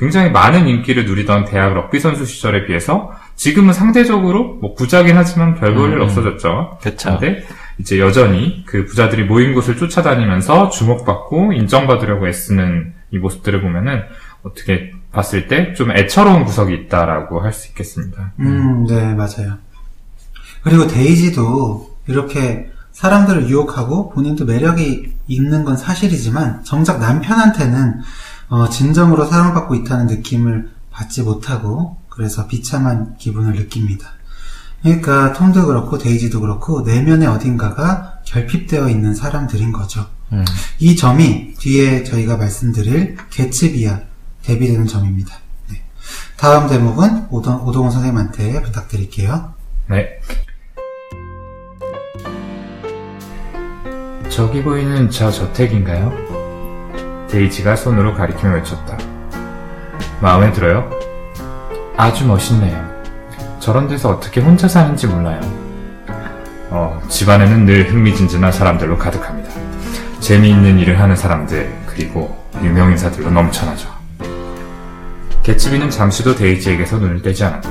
굉장히 0.00 0.30
많은 0.30 0.66
인기를 0.66 1.04
누리던 1.04 1.44
대학 1.44 1.74
럭비 1.74 2.00
선수 2.00 2.24
시절에 2.24 2.64
비해서 2.66 3.12
지금은 3.36 3.74
상대적으로 3.74 4.54
뭐 4.54 4.74
부자긴 4.74 5.16
하지만 5.16 5.54
별 5.54 5.74
볼일 5.74 5.98
음. 5.98 6.02
없어졌죠. 6.02 6.78
그쵸. 6.82 7.18
근데 7.18 7.44
이제 7.78 8.00
여전히 8.00 8.64
그 8.66 8.86
부자들이 8.86 9.24
모인 9.24 9.52
곳을 9.54 9.76
쫓아다니면서 9.76 10.70
주목받고 10.70 11.52
인정받으려고 11.52 12.26
애쓰는 12.28 12.94
이 13.10 13.18
모습들을 13.18 13.60
보면은 13.60 14.02
어떻게 14.42 14.92
봤을 15.12 15.48
때 15.48 15.74
좀 15.74 15.90
애처로운 15.90 16.44
구석이 16.44 16.72
있다라고 16.74 17.40
할 17.40 17.52
수 17.52 17.68
있겠습니다. 17.68 18.32
음, 18.40 18.86
네, 18.86 19.12
맞아요. 19.14 19.58
그리고 20.62 20.86
데이지도 20.86 21.90
이렇게 22.06 22.70
사람들을 22.92 23.48
유혹하고 23.48 24.10
본인도 24.10 24.44
매력이 24.46 25.12
있는 25.28 25.64
건 25.64 25.76
사실이지만 25.76 26.64
정작 26.64 27.00
남편한테는 27.00 28.00
어, 28.50 28.68
진정으로 28.68 29.26
사랑받고 29.26 29.76
있다는 29.76 30.06
느낌을 30.08 30.70
받지 30.90 31.22
못하고 31.22 31.96
그래서 32.08 32.48
비참한 32.48 33.16
기분을 33.16 33.54
느낍니다. 33.54 34.10
그러니까 34.82 35.32
톰도 35.32 35.66
그렇고 35.66 35.98
데이지도 35.98 36.40
그렇고 36.40 36.82
내면의 36.82 37.28
어딘가가 37.28 38.20
결핍되어 38.24 38.88
있는 38.88 39.14
사람들인 39.14 39.72
거죠. 39.72 40.06
음. 40.32 40.44
이 40.78 40.96
점이 40.96 41.54
뒤에 41.54 42.02
저희가 42.02 42.36
말씀드릴 42.36 43.16
개츠비와 43.30 44.00
대비되는 44.42 44.86
점입니다. 44.86 45.36
네. 45.70 45.82
다음 46.36 46.68
대목은 46.68 47.28
오동, 47.30 47.66
오동훈 47.66 47.90
선생님한테 47.90 48.62
부탁드릴게요. 48.62 49.54
네. 49.90 50.18
저기 54.28 54.62
보이는 54.62 55.10
저 55.10 55.30
저택인가요? 55.30 56.29
데이지가 57.30 57.76
손으로 57.76 58.14
가리키며 58.14 58.54
외쳤다. 58.54 58.98
마음에 60.20 60.52
들어요? 60.52 60.90
아주 61.96 62.26
멋있네요. 62.26 62.90
저런 63.58 63.88
데서 63.88 64.10
어떻게 64.10 64.40
혼자 64.40 64.68
사는지 64.68 65.06
몰라요. 65.06 65.40
어, 66.70 67.00
집안에는 67.08 67.66
늘 67.66 67.90
흥미진진한 67.90 68.52
사람들로 68.52 68.96
가득합니다. 68.96 69.50
재미있는 70.20 70.78
일을 70.78 71.00
하는 71.00 71.16
사람들, 71.16 71.72
그리고 71.86 72.38
유명인사들로 72.62 73.30
넘쳐나죠. 73.30 73.88
개츠비는 75.42 75.90
잠시도 75.90 76.34
데이지에게서 76.34 76.98
눈을 76.98 77.22
떼지 77.22 77.44
않았다. 77.44 77.70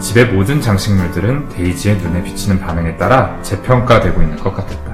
집의 0.00 0.26
모든 0.32 0.60
장식물들은 0.60 1.50
데이지의 1.50 1.98
눈에 1.98 2.22
비치는 2.22 2.58
반응에 2.60 2.96
따라 2.96 3.40
재평가되고 3.42 4.20
있는 4.20 4.36
것 4.38 4.54
같았다. 4.54 4.91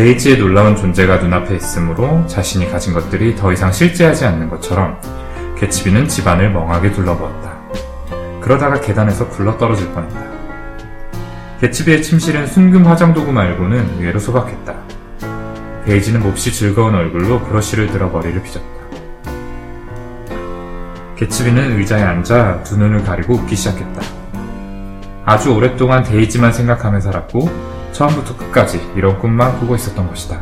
데이지의 0.00 0.38
놀라운 0.38 0.74
존재가 0.74 1.18
눈앞에 1.18 1.54
있으므로 1.56 2.26
자신이 2.26 2.70
가진 2.70 2.94
것들이 2.94 3.36
더 3.36 3.52
이상 3.52 3.70
실제하지 3.70 4.24
않는 4.24 4.48
것처럼 4.48 4.98
개츠비는 5.58 6.08
집안을 6.08 6.50
멍하게 6.52 6.92
둘러보았다. 6.92 7.58
그러다가 8.40 8.80
계단에서 8.80 9.28
굴러 9.28 9.58
떨어질 9.58 9.92
뻔했다. 9.92 10.22
개츠비의 11.60 12.02
침실은 12.02 12.46
순금 12.46 12.86
화장 12.86 13.12
도구 13.12 13.30
말고는 13.30 13.98
의외로 13.98 14.18
소박했다. 14.18 14.74
데이지는 15.84 16.22
몹시 16.22 16.50
즐거운 16.50 16.94
얼굴로 16.94 17.40
브러쉬를 17.40 17.88
들어 17.88 18.08
머리를 18.08 18.42
빗었다. 18.42 18.66
개츠비는 21.16 21.78
의자에 21.78 22.02
앉아 22.02 22.62
두 22.62 22.78
눈을 22.78 23.04
가리고 23.04 23.34
웃기 23.34 23.54
시작했다. 23.54 24.00
아주 25.26 25.52
오랫동안 25.52 26.02
데이지만 26.02 26.54
생각하며 26.54 27.00
살았고 27.00 27.79
처음부터 27.92 28.36
끝까지 28.36 28.80
이런 28.96 29.18
꿈만 29.18 29.58
꾸고 29.60 29.74
있었던 29.74 30.08
것이다. 30.08 30.40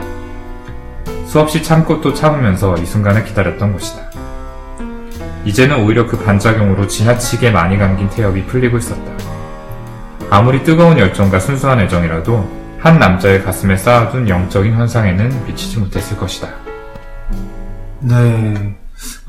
수없이 1.26 1.62
참고 1.62 2.00
또 2.00 2.14
참으면서 2.14 2.76
이 2.76 2.86
순간을 2.86 3.24
기다렸던 3.24 3.72
것이다. 3.72 4.10
이제는 5.44 5.84
오히려 5.84 6.06
그 6.06 6.18
반작용으로 6.18 6.86
지나치게 6.88 7.50
많이 7.50 7.78
감긴 7.78 8.08
태엽이 8.10 8.44
풀리고 8.46 8.78
있었다. 8.78 9.12
아무리 10.30 10.62
뜨거운 10.62 10.98
열정과 10.98 11.38
순수한 11.40 11.80
애정이라도 11.80 12.48
한 12.80 12.98
남자의 12.98 13.42
가슴에 13.42 13.76
쌓아둔 13.76 14.28
영적인 14.28 14.74
현상에는 14.74 15.46
미치지 15.46 15.78
못했을 15.78 16.16
것이다. 16.16 16.48
네. 18.00 18.76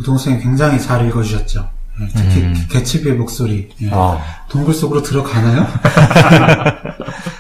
선생님 0.06 0.42
굉장히 0.44 0.80
잘 0.80 1.06
읽어주셨죠. 1.08 1.70
네, 2.00 2.08
특히 2.16 2.42
음. 2.44 2.56
개츠비의 2.70 3.16
목소리. 3.16 3.70
예. 3.82 3.90
어, 3.92 4.22
동굴 4.50 4.74
속으로 4.74 5.02
들어가나요? 5.02 5.68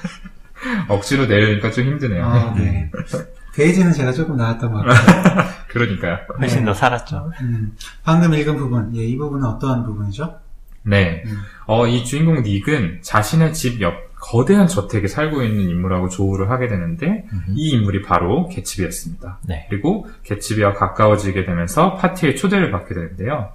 억지로 0.89 1.25
내려니까 1.25 1.71
좀 1.71 1.85
힘드네요. 1.85 2.25
아, 2.25 2.53
네. 2.55 2.91
데이지는 3.55 3.91
제가 3.91 4.11
조금 4.11 4.37
나았던 4.37 4.71
것 4.71 4.85
같아요. 4.85 5.49
그러니까요. 5.67 6.17
훨씬 6.39 6.65
더 6.65 6.73
살았죠. 6.73 7.31
음, 7.41 7.75
방금 8.03 8.33
읽은 8.33 8.57
부분, 8.57 8.95
예, 8.95 9.03
이 9.03 9.17
부분은 9.17 9.45
어떠한 9.45 9.83
부분이죠? 9.85 10.39
네. 10.83 11.23
음. 11.25 11.39
어, 11.65 11.87
이 11.87 12.05
주인공 12.05 12.41
닉은 12.41 12.99
자신의 13.01 13.53
집 13.53 13.81
옆 13.81 14.09
거대한 14.19 14.67
저택에 14.67 15.07
살고 15.07 15.43
있는 15.43 15.69
인물하고 15.69 16.09
조우를 16.09 16.49
하게 16.51 16.67
되는데 16.67 17.25
이 17.55 17.69
인물이 17.69 18.01
바로 18.01 18.47
개츠비였습니다. 18.49 19.39
네. 19.47 19.65
그리고 19.69 20.07
개츠비와 20.23 20.73
가까워지게 20.73 21.45
되면서 21.45 21.95
파티에 21.95 22.35
초대를 22.35 22.71
받게 22.71 22.93
되는데요. 22.93 23.49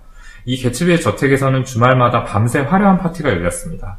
이 0.46 0.56
개츠비의 0.56 1.00
저택에서는 1.00 1.64
주말마다 1.64 2.24
밤새 2.24 2.60
화려한 2.60 2.98
파티가 2.98 3.28
열렸습니다. 3.30 3.98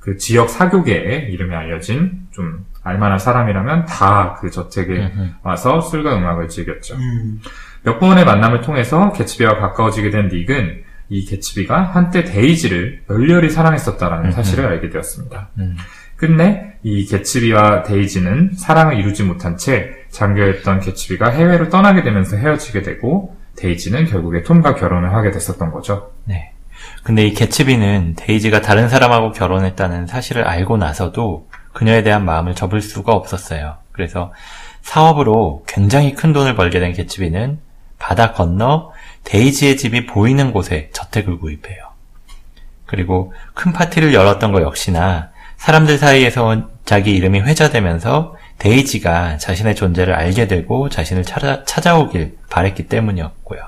그 0.00 0.16
지역 0.16 0.48
사교계에 0.50 1.28
이름이 1.30 1.54
알려진 1.54 2.26
좀 2.32 2.64
알만한 2.82 3.18
사람이라면 3.18 3.84
다 3.84 4.36
그 4.40 4.50
저택에 4.50 4.94
음흠. 4.94 5.28
와서 5.42 5.80
술과 5.80 6.16
음악을 6.16 6.48
즐겼죠. 6.48 6.94
음, 6.96 7.40
몇 7.82 7.98
번의 7.98 8.24
만남을 8.24 8.62
통해서 8.62 9.12
개츠비와 9.12 9.58
가까워지게 9.58 10.10
된 10.10 10.28
닉은 10.28 10.82
이 11.10 11.24
개츠비가 11.26 11.82
한때 11.82 12.24
데이지를 12.24 13.02
열렬히 13.10 13.50
사랑했었다라는 13.50 14.26
음흠. 14.26 14.32
사실을 14.34 14.66
알게 14.66 14.88
되었습니다. 14.90 15.48
음. 15.58 15.76
끝내 16.16 16.74
이 16.82 17.04
개츠비와 17.06 17.82
데이지는 17.82 18.52
사랑을 18.56 18.98
이루지 18.98 19.24
못한 19.24 19.56
채 19.56 19.90
장교였던 20.10 20.80
개츠비가 20.80 21.30
해외로 21.30 21.68
떠나게 21.68 22.02
되면서 22.02 22.36
헤어지게 22.36 22.82
되고 22.82 23.36
데이지는 23.56 24.06
결국에 24.06 24.42
톰과 24.42 24.74
결혼을 24.74 25.12
하게 25.14 25.30
됐었던 25.30 25.70
거죠. 25.72 26.12
네. 26.24 26.52
근데 27.02 27.26
이 27.26 27.34
개츠비는 27.34 28.14
데이지가 28.16 28.60
다른 28.60 28.88
사람하고 28.88 29.32
결혼했다는 29.32 30.06
사실을 30.06 30.46
알고 30.46 30.76
나서도 30.76 31.48
그녀에 31.72 32.02
대한 32.02 32.24
마음을 32.24 32.54
접을 32.54 32.82
수가 32.82 33.12
없었어요. 33.12 33.76
그래서 33.92 34.32
사업으로 34.82 35.64
굉장히 35.66 36.14
큰 36.14 36.32
돈을 36.32 36.56
벌게 36.56 36.80
된 36.80 36.92
개츠비는 36.92 37.58
바다 37.98 38.32
건너 38.32 38.92
데이지의 39.24 39.76
집이 39.76 40.06
보이는 40.06 40.52
곳에 40.52 40.90
저택을 40.92 41.38
구입해요. 41.38 41.90
그리고 42.86 43.32
큰 43.54 43.72
파티를 43.72 44.14
열었던 44.14 44.52
것 44.52 44.62
역시나 44.62 45.30
사람들 45.58 45.98
사이에서 45.98 46.68
자기 46.84 47.14
이름이 47.14 47.40
회자되면서 47.40 48.36
데이지가 48.58 49.38
자신의 49.38 49.74
존재를 49.74 50.14
알게 50.14 50.48
되고 50.48 50.88
자신을 50.88 51.24
찾아, 51.24 51.64
찾아오길 51.64 52.38
바랬기 52.48 52.88
때문이었고요. 52.88 53.60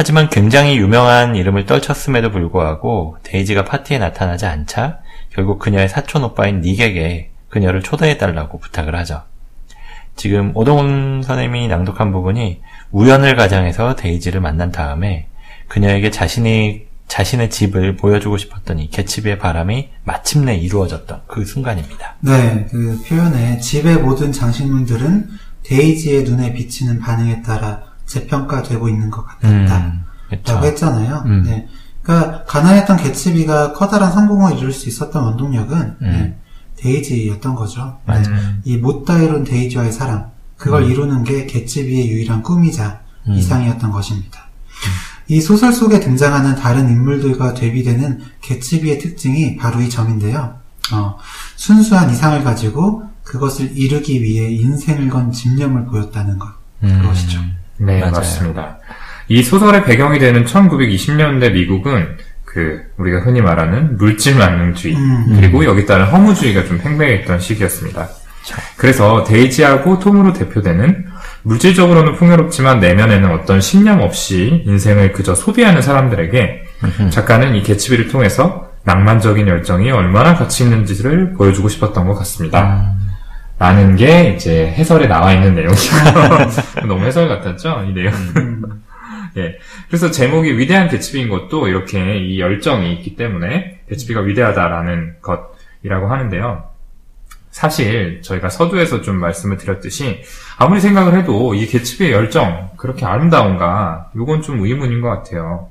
하지만 0.00 0.30
굉장히 0.30 0.78
유명한 0.78 1.36
이름을 1.36 1.66
떨쳤음에도 1.66 2.30
불구하고 2.30 3.18
데이지가 3.22 3.66
파티에 3.66 3.98
나타나지 3.98 4.46
않자 4.46 5.00
결국 5.28 5.58
그녀의 5.58 5.90
사촌 5.90 6.24
오빠인 6.24 6.62
닉에게 6.62 7.32
그녀를 7.50 7.82
초대해달라고 7.82 8.60
부탁을 8.60 8.96
하죠. 8.96 9.24
지금 10.16 10.52
오동훈 10.54 11.20
선생님이 11.22 11.68
낭독한 11.68 12.12
부분이 12.12 12.62
우연을 12.92 13.36
가장해서 13.36 13.94
데이지를 13.96 14.40
만난 14.40 14.72
다음에 14.72 15.26
그녀에게 15.68 16.10
자신이 16.10 16.86
자신의 17.06 17.50
집을 17.50 17.96
보여주고 17.98 18.38
싶었던 18.38 18.78
이 18.78 18.88
개츠비의 18.88 19.38
바람이 19.38 19.90
마침내 20.04 20.54
이루어졌던 20.56 21.24
그 21.26 21.44
순간입니다. 21.44 22.14
네, 22.20 22.66
그 22.70 22.98
표현에 23.06 23.58
집의 23.58 23.98
모든 23.98 24.32
장식물들은 24.32 25.28
데이지의 25.64 26.22
눈에 26.22 26.54
비치는 26.54 27.00
반응에 27.00 27.42
따라 27.42 27.89
재평가되고 28.10 28.88
있는 28.88 29.10
것 29.10 29.24
같았다. 29.24 30.00
그렇죠. 30.28 30.52
라고 30.52 30.66
했잖아요. 30.66 31.22
음. 31.26 31.42
네. 31.44 31.68
그러니까 32.02 32.44
가난했던 32.44 32.96
개츠비가 32.96 33.72
커다란 33.72 34.10
성공을 34.10 34.58
이룰 34.58 34.72
수 34.72 34.88
있었던 34.88 35.22
원동력은 35.22 35.96
네, 36.00 36.36
데이지였던 36.76 37.54
거죠. 37.54 37.98
네. 38.08 38.22
음. 38.26 38.62
이 38.64 38.76
못다 38.78 39.18
이룬 39.18 39.44
데이지와의 39.44 39.92
사랑 39.92 40.30
그걸 40.56 40.90
이루는 40.90 41.24
게 41.24 41.46
개츠비의 41.46 42.08
유일한 42.08 42.42
꿈이자 42.42 43.00
음. 43.28 43.34
이상이었던 43.34 43.90
것입니다. 43.90 44.40
이 45.28 45.40
소설 45.40 45.72
속에 45.72 46.00
등장하는 46.00 46.56
다른 46.56 46.88
인물들과 46.88 47.54
대비되는 47.54 48.20
개츠비의 48.40 48.98
특징이 48.98 49.56
바로 49.56 49.80
이 49.80 49.88
점인데요. 49.88 50.58
어, 50.92 51.16
순수한 51.54 52.10
이상을 52.10 52.42
가지고 52.42 53.04
그것을 53.22 53.76
이루기 53.76 54.22
위해 54.22 54.50
인생을 54.50 55.08
건 55.08 55.30
집념을 55.30 55.86
보였다는 55.86 56.38
것. 56.38 56.48
음. 56.82 57.02
그것이죠. 57.02 57.38
네, 57.80 58.00
맞아요. 58.00 58.12
맞습니다. 58.12 58.78
이 59.28 59.42
소설의 59.42 59.84
배경이 59.84 60.18
되는 60.18 60.44
1920년대 60.44 61.52
미국은 61.52 62.16
그 62.44 62.82
우리가 62.96 63.20
흔히 63.20 63.40
말하는 63.40 63.96
물질 63.96 64.36
만능주의 64.36 64.96
음. 64.96 65.36
그리고 65.36 65.64
여기 65.64 65.86
따른 65.86 66.06
허무주의가 66.06 66.64
좀 66.64 66.78
팽배했던 66.78 67.38
시기였습니다. 67.38 68.08
그래서 68.76 69.22
데이지하고 69.24 69.98
톰으로 70.00 70.32
대표되는 70.32 71.06
물질적으로는 71.42 72.16
풍요롭지만 72.16 72.80
내면에는 72.80 73.30
어떤 73.32 73.60
신념 73.60 74.00
없이 74.00 74.64
인생을 74.66 75.12
그저 75.12 75.34
소비하는 75.34 75.80
사람들에게 75.80 76.62
작가는 77.10 77.54
이 77.54 77.62
개츠비를 77.62 78.08
통해서 78.08 78.68
낭만적인 78.84 79.46
열정이 79.46 79.90
얼마나 79.90 80.34
가치 80.34 80.64
있는지를 80.64 81.34
보여주고 81.34 81.68
싶었던 81.68 82.06
것 82.06 82.14
같습니다. 82.14 82.92
라는 83.60 83.94
게 83.94 84.30
이제 84.30 84.68
해설에 84.68 85.06
나와 85.06 85.34
있는 85.34 85.54
내용이에요. 85.54 86.88
너무 86.88 87.04
해설 87.04 87.28
같았죠? 87.28 87.84
이 87.86 87.92
내용. 87.92 88.10
예. 89.36 89.58
그래서 89.86 90.10
제목이 90.10 90.56
위대한 90.56 90.88
개츠비인 90.88 91.28
것도 91.28 91.68
이렇게 91.68 92.18
이 92.20 92.40
열정이 92.40 92.90
있기 92.94 93.16
때문에 93.16 93.80
개츠비가 93.90 94.22
위대하다라는 94.22 95.16
것이라고 95.20 96.10
하는데요. 96.10 96.70
사실 97.50 98.22
저희가 98.22 98.48
서두에서 98.48 99.02
좀 99.02 99.16
말씀을 99.16 99.58
드렸듯이 99.58 100.22
아무리 100.56 100.80
생각을 100.80 101.18
해도 101.18 101.52
이 101.52 101.66
개츠비의 101.66 102.12
열정 102.12 102.70
그렇게 102.78 103.04
아름다운가 103.04 104.12
이건 104.16 104.40
좀 104.40 104.64
의문인 104.64 105.02
것 105.02 105.10
같아요. 105.10 105.68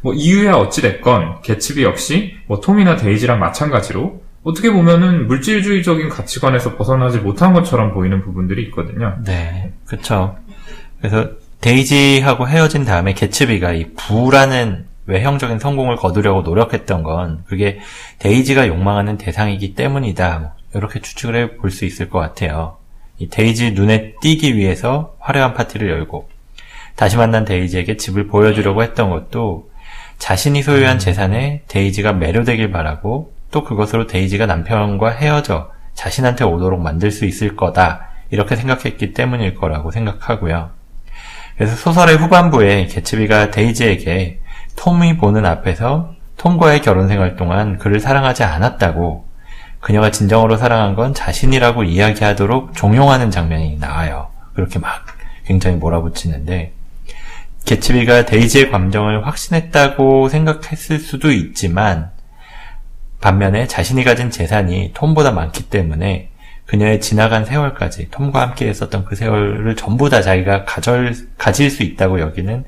뭐 0.00 0.14
이유야 0.14 0.54
어찌 0.54 0.80
됐건 0.80 1.42
개츠비 1.42 1.82
역시 1.82 2.38
뭐 2.46 2.60
톰이나 2.60 2.96
데이지랑 2.96 3.38
마찬가지로 3.38 4.22
어떻게 4.44 4.70
보면은 4.70 5.26
물질주의적인 5.26 6.08
가치관에서 6.08 6.76
벗어나지 6.76 7.18
못한 7.18 7.52
것처럼 7.52 7.92
보이는 7.92 8.22
부분들이 8.22 8.62
있거든요. 8.64 9.16
네, 9.24 9.72
그쵸. 9.86 10.36
그래서 11.00 11.30
데이지하고 11.60 12.48
헤어진 12.48 12.84
다음에 12.84 13.14
개츠비가 13.14 13.72
이 13.72 13.92
부라는 13.96 14.86
외형적인 15.06 15.58
성공을 15.58 15.96
거두려고 15.96 16.42
노력했던 16.42 17.02
건 17.02 17.42
그게 17.46 17.80
데이지가 18.20 18.68
욕망하는 18.68 19.16
대상이기 19.18 19.74
때문이다. 19.74 20.38
뭐 20.38 20.50
이렇게 20.74 21.00
추측을 21.00 21.34
해 21.34 21.56
볼 21.56 21.70
수 21.70 21.84
있을 21.84 22.08
것 22.08 22.18
같아요. 22.18 22.76
이 23.18 23.28
데이지 23.28 23.72
눈에 23.72 24.14
띄기 24.20 24.56
위해서 24.56 25.16
화려한 25.18 25.54
파티를 25.54 25.88
열고 25.88 26.28
다시 26.94 27.16
만난 27.16 27.44
데이지에게 27.44 27.96
집을 27.96 28.28
보여주려고 28.28 28.82
했던 28.82 29.10
것도 29.10 29.70
자신이 30.18 30.62
소유한 30.62 30.98
재산에 30.98 31.62
데이지가 31.68 32.12
매료되길 32.12 32.70
바라고 32.70 33.32
또 33.50 33.64
그것으로 33.64 34.06
데이지가 34.06 34.46
남편과 34.46 35.10
헤어져 35.10 35.70
자신한테 35.94 36.44
오도록 36.44 36.80
만들 36.80 37.10
수 37.10 37.24
있을 37.24 37.56
거다. 37.56 38.08
이렇게 38.30 38.56
생각했기 38.56 39.14
때문일 39.14 39.54
거라고 39.54 39.90
생각하고요. 39.90 40.70
그래서 41.56 41.74
소설의 41.74 42.16
후반부에 42.16 42.86
개츠비가 42.86 43.50
데이지에게 43.50 44.40
톰이 44.76 45.16
보는 45.16 45.44
앞에서 45.44 46.14
톰과의 46.36 46.82
결혼 46.82 47.08
생활 47.08 47.36
동안 47.36 47.78
그를 47.78 47.98
사랑하지 47.98 48.44
않았다고 48.44 49.26
그녀가 49.80 50.10
진정으로 50.10 50.56
사랑한 50.56 50.94
건 50.94 51.14
자신이라고 51.14 51.84
이야기하도록 51.84 52.74
종용하는 52.74 53.30
장면이 53.30 53.78
나와요. 53.78 54.28
그렇게 54.54 54.78
막 54.78 55.04
굉장히 55.46 55.76
몰아붙이는데 55.76 56.72
개츠비가 57.64 58.24
데이지의 58.24 58.70
감정을 58.70 59.26
확신했다고 59.26 60.28
생각했을 60.28 60.98
수도 60.98 61.32
있지만 61.32 62.10
반면에 63.20 63.66
자신이 63.66 64.04
가진 64.04 64.30
재산이 64.30 64.92
톰보다 64.94 65.32
많기 65.32 65.64
때문에 65.64 66.30
그녀의 66.66 67.00
지나간 67.00 67.44
세월까지 67.44 68.08
톰과 68.10 68.40
함께 68.40 68.68
했었던 68.68 69.04
그 69.04 69.16
세월을 69.16 69.74
전부 69.76 70.10
다 70.10 70.20
자기가 70.20 70.64
가절, 70.64 71.14
가질 71.38 71.70
수 71.70 71.82
있다고 71.82 72.20
여기는 72.20 72.64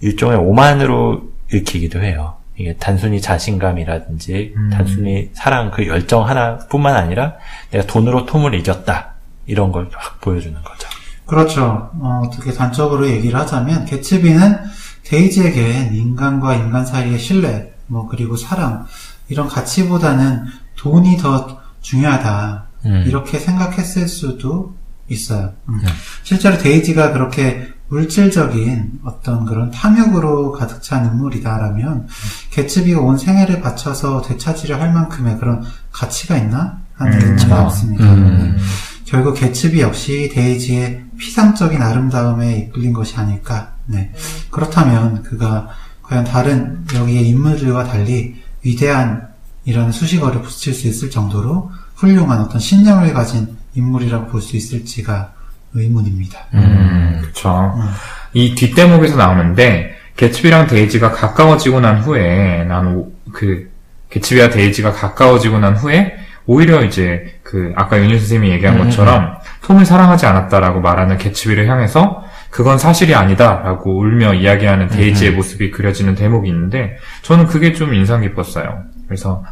일종의 0.00 0.38
오만으로 0.38 1.22
읽히기도 1.52 2.00
해요. 2.02 2.36
이게 2.56 2.76
단순히 2.78 3.20
자신감이라든지 3.20 4.54
음. 4.56 4.70
단순히 4.70 5.30
사랑 5.32 5.70
그 5.70 5.86
열정 5.86 6.28
하나뿐만 6.28 6.94
아니라 6.94 7.34
내가 7.70 7.86
돈으로 7.86 8.26
톰을 8.26 8.54
이겼다 8.54 9.14
이런 9.46 9.72
걸 9.72 9.88
확 9.92 10.20
보여주는 10.20 10.54
거죠. 10.62 10.88
그렇죠. 11.26 11.90
어, 12.00 12.22
어떻게 12.26 12.52
단적으로 12.52 13.08
얘기를 13.08 13.38
하자면 13.40 13.86
개츠비는 13.86 14.58
데이지에겐 15.04 15.94
인간과 15.94 16.54
인간 16.54 16.84
사이의 16.86 17.18
신뢰, 17.18 17.72
뭐 17.86 18.06
그리고 18.06 18.36
사랑 18.36 18.86
이런 19.28 19.48
가치보다는 19.48 20.44
돈이 20.76 21.16
더 21.18 21.60
중요하다 21.80 22.66
음. 22.86 23.04
이렇게 23.06 23.38
생각했을 23.38 24.08
수도 24.08 24.74
있어요. 25.08 25.52
음. 25.68 25.80
실제로 26.22 26.58
데이지가 26.58 27.12
그렇게 27.12 27.72
물질적인 27.88 29.00
어떤 29.04 29.44
그런 29.44 29.70
탐욕으로 29.70 30.52
가득 30.52 30.82
찬 30.82 31.04
인물이다라면 31.06 32.08
개츠비가 32.50 33.00
온 33.00 33.18
생애를 33.18 33.60
바쳐서 33.60 34.22
되찾으려 34.22 34.80
할 34.80 34.94
만큼의 34.94 35.38
그런 35.38 35.62
가치가 35.90 36.38
있나 36.38 36.78
하는 36.94 37.20
음, 37.20 37.36
의문이. 37.38 37.52
없습니다. 37.52 38.04
음. 38.14 38.56
네. 38.56 38.62
결국 39.04 39.34
개츠비 39.34 39.80
역시 39.82 40.30
데이지의 40.32 41.04
피상적인 41.18 41.82
아름다움에 41.82 42.56
이끌린 42.58 42.94
것이 42.94 43.14
아닐까. 43.16 43.74
네. 43.84 44.10
그렇다면 44.50 45.22
그가 45.22 45.68
과연 46.02 46.24
다른 46.24 46.84
여기의 46.94 47.28
인물들과 47.28 47.84
달리 47.84 48.41
위대한 48.62 49.28
이런 49.64 49.92
수식어를 49.92 50.42
붙일 50.42 50.74
수 50.74 50.88
있을 50.88 51.10
정도로 51.10 51.70
훌륭한 51.96 52.40
어떤 52.40 52.58
신념을 52.60 53.12
가진 53.12 53.56
인물이라고 53.74 54.26
볼 54.28 54.40
수 54.42 54.56
있을지가 54.56 55.32
의문입니다. 55.74 56.38
음, 56.54 57.20
그쵸. 57.22 57.72
음. 57.76 57.88
이 58.34 58.54
뒷대목에서 58.54 59.16
나오는데, 59.16 59.96
개츠비랑 60.16 60.66
데이지가 60.66 61.12
가까워지고 61.12 61.80
난 61.80 62.00
후에, 62.00 62.64
난, 62.64 63.06
그, 63.32 63.70
개츠비와 64.10 64.50
데이지가 64.50 64.92
가까워지고 64.92 65.58
난 65.58 65.74
후에, 65.76 66.14
오히려 66.44 66.84
이제, 66.84 67.38
그, 67.42 67.72
아까 67.76 67.98
윤유 67.98 68.18
선생님이 68.18 68.52
얘기한 68.52 68.78
음, 68.78 68.84
것처럼, 68.84 69.38
톰을 69.62 69.86
사랑하지 69.86 70.26
않았다라고 70.26 70.80
말하는 70.80 71.16
개츠비를 71.16 71.66
향해서, 71.68 72.22
그건 72.52 72.76
사실이 72.76 73.14
아니다라고 73.14 73.98
울며 73.98 74.34
이야기하는 74.34 74.88
데이지의 74.88 75.32
모습이 75.32 75.70
그려지는 75.70 76.14
대목이 76.14 76.48
있는데, 76.50 76.98
저는 77.22 77.46
그게 77.46 77.72
좀 77.72 77.94
인상 77.94 78.20
깊었어요. 78.20 78.82
그래서, 79.08 79.42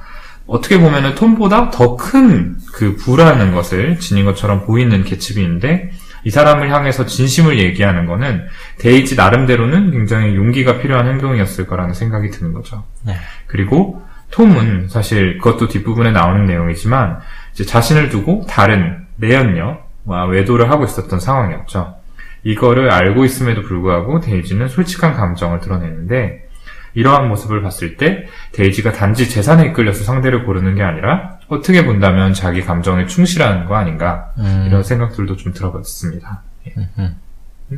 어떻게 0.46 0.78
보면은 0.78 1.14
톰보다 1.14 1.70
더 1.70 1.96
큰 1.96 2.58
그 2.74 2.96
부라는 2.96 3.52
것을 3.52 3.98
지닌 3.98 4.26
것처럼 4.26 4.66
보이는 4.66 5.02
개츠비인데, 5.02 5.90
이 6.24 6.30
사람을 6.30 6.70
향해서 6.70 7.06
진심을 7.06 7.58
얘기하는 7.58 8.04
거는 8.04 8.46
데이지 8.78 9.16
나름대로는 9.16 9.92
굉장히 9.92 10.36
용기가 10.36 10.76
필요한 10.78 11.08
행동이었을 11.08 11.66
거라는 11.66 11.94
생각이 11.94 12.28
드는 12.28 12.52
거죠. 12.52 12.84
네. 13.06 13.14
그리고 13.46 14.02
톰은 14.30 14.88
사실 14.90 15.38
그것도 15.38 15.68
뒷부분에 15.68 16.10
나오는 16.12 16.44
내용이지만 16.44 17.20
이제 17.54 17.64
자신을 17.64 18.10
두고 18.10 18.44
다른 18.46 18.98
내연녀와 19.16 20.26
외도를 20.28 20.70
하고 20.70 20.84
있었던 20.84 21.18
상황이었죠. 21.18 21.94
이거를 22.42 22.90
알고 22.90 23.24
있음에도 23.24 23.62
불구하고 23.62 24.20
데이지는 24.20 24.68
솔직한 24.68 25.14
감정을 25.14 25.60
드러내는데 25.60 26.48
이러한 26.94 27.28
모습을 27.28 27.62
봤을 27.62 27.96
때 27.96 28.26
데이지가 28.52 28.92
단지 28.92 29.28
재산에 29.28 29.66
이끌려서 29.66 30.04
상대를 30.04 30.44
고르는 30.44 30.74
게 30.74 30.82
아니라 30.82 31.38
어떻게 31.48 31.84
본다면 31.84 32.34
자기 32.34 32.62
감정에 32.62 33.06
충실하는 33.06 33.66
거 33.66 33.76
아닌가 33.76 34.32
음. 34.38 34.64
이런 34.66 34.82
생각들도 34.82 35.36
좀 35.36 35.52
들어봤습니다. 35.52 36.42
예. 36.68 36.88
음. 36.98 37.16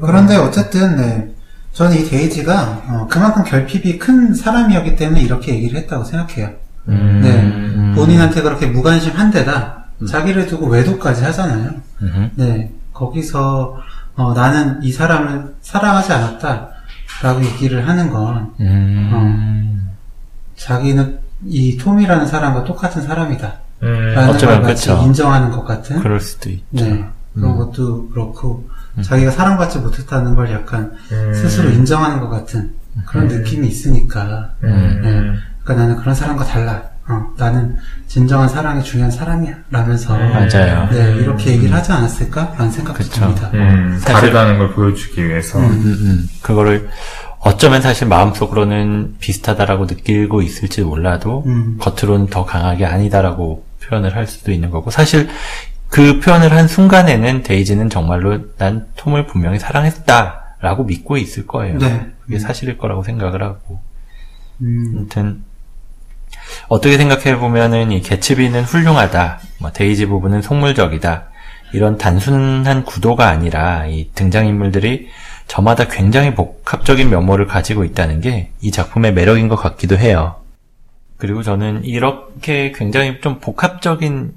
그런데 0.01 0.37
어쨌든 0.37 0.97
네. 0.97 1.31
저는 1.73 1.97
이 1.97 2.05
데이지가 2.05 2.83
어, 2.89 3.07
그만큼 3.11 3.45
결핍이 3.45 3.99
큰 3.99 4.35
사람이었기 4.35 4.97
때문에 4.97 5.23
이렇게 5.23 5.55
얘기를 5.55 5.79
했다고 5.81 6.05
생각해요. 6.05 6.51
음. 6.89 7.21
네. 7.23 7.43
음. 7.43 7.93
본인한테 7.95 8.43
그렇게 8.43 8.67
무관심 8.67 9.13
한데다 9.13 9.87
자기를 10.09 10.47
두고 10.47 10.67
외도까지 10.67 11.23
하잖아요. 11.25 11.71
음. 12.03 12.31
네. 12.35 12.71
거기서 12.93 13.79
어, 14.17 14.33
나는 14.35 14.83
이 14.83 14.93
사람을 14.93 15.55
사랑하지 15.63 16.13
않았다 16.13 16.69
라고 17.23 17.45
얘기를 17.45 17.87
하는 17.89 18.11
건 18.11 18.53
음. 18.61 19.91
자기는 20.57 21.19
이 21.47 21.77
톰이라는 21.77 22.27
사람과 22.27 22.65
똑같은 22.65 23.03
사람이다 23.03 23.53
음, 23.83 24.15
라는 24.15 24.39
걸 24.39 24.61
마치 24.61 24.89
그쵸. 24.89 25.03
인정하는 25.03 25.51
것 25.51 25.65
같은 25.65 26.01
그럴 26.01 26.21
수도 26.21 26.51
있죠. 26.51 26.65
네. 26.71 27.05
그런 27.35 27.53
음. 27.53 27.57
것도 27.57 28.11
그렇고 28.11 28.69
자기가 29.01 29.31
사랑받지 29.31 29.79
못했다는 29.79 30.35
걸 30.35 30.53
약간 30.53 30.93
음, 31.11 31.35
스스로 31.35 31.71
인정하는 31.71 32.21
것 32.21 32.29
같은 32.29 32.75
그런 33.07 33.27
느낌이 33.27 33.67
있으니까 33.67 34.51
음, 34.63 35.41
그러니까 35.63 35.75
나는 35.75 35.97
그런 35.97 36.15
사람과 36.15 36.45
달라. 36.45 36.92
어, 37.09 37.33
나는 37.37 37.77
진정한 38.07 38.49
사랑이 38.49 38.83
중요한 38.83 39.11
사람이야. 39.11 39.55
라면서 39.71 40.15
음. 40.15 40.33
맞아요. 40.33 40.89
네, 40.91 41.17
이렇게 41.17 41.53
얘기를 41.53 41.75
하지 41.75 41.91
않았을까? 41.93 42.55
라는 42.57 42.71
생각도 42.71 43.03
그쵸. 43.03 43.21
듭니다. 43.21 43.51
음, 43.55 43.99
사실- 43.99 44.15
다르다는 44.15 44.59
걸 44.59 44.73
보여주기 44.73 45.27
위해서 45.27 45.59
음. 45.59 45.65
음, 45.65 45.85
음. 46.01 46.29
그거를 46.43 46.89
어쩌면 47.41 47.83
사실 47.83 48.07
마음속으로는 48.07 49.17
비슷하다라고 49.19 49.87
느끼고 49.87 50.43
있을지 50.43 50.83
몰라도 50.83 51.43
음. 51.47 51.77
겉으로는 51.81 52.29
더 52.29 52.45
강하게 52.45 52.87
아니다라고 52.87 53.65
표현을 53.83 54.15
할 54.15 54.29
수도 54.29 54.53
있는 54.53 54.71
거고 54.71 54.93
사실 54.93 55.29
그 55.89 56.21
표현을 56.21 56.53
한 56.53 56.69
순간에는 56.69 57.43
데이지는 57.43 57.91
정말로 57.91 58.39
난 58.59 58.87
톰을 58.97 59.27
분명히 59.27 59.59
사랑했다라고 59.59 60.85
믿고 60.85 61.17
있을 61.17 61.49
거예요. 61.49 61.79
네. 61.79 62.13
그게 62.21 62.39
사실일 62.39 62.79
거라고 62.79 63.03
생각을 63.03 63.43
하고 63.43 63.81
음, 64.61 64.95
아무튼 64.97 65.43
어떻게 66.69 66.97
생각해 66.97 67.37
보면은 67.37 67.93
이 67.93 68.01
개츠비는 68.03 68.65
훌륭하다, 68.65 69.41
뭐 69.59 69.71
데이지 69.73 70.07
부분은 70.07 70.43
속물적이다 70.43 71.29
이런 71.73 71.97
단순한 71.99 72.85
구도가 72.85 73.29
아니라 73.29 73.87
이 73.87 74.11
등장 74.15 74.47
인물들이 74.47 75.09
저마다 75.47 75.89
굉장히 75.89 76.35
복합적인 76.35 77.11
면모를 77.11 77.47
가지고 77.47 77.85
있다는 77.85 78.21
게 78.21 78.51
이 78.61 78.71
작품의 78.71 79.13
매력인 79.13 79.49
것 79.49 79.57
같기도 79.57 79.97
해요. 79.99 80.37
그리고 81.17 81.43
저는 81.43 81.85
이렇게 81.85 82.73
굉장히 82.73 83.21
좀 83.21 83.39
복합적인 83.41 84.33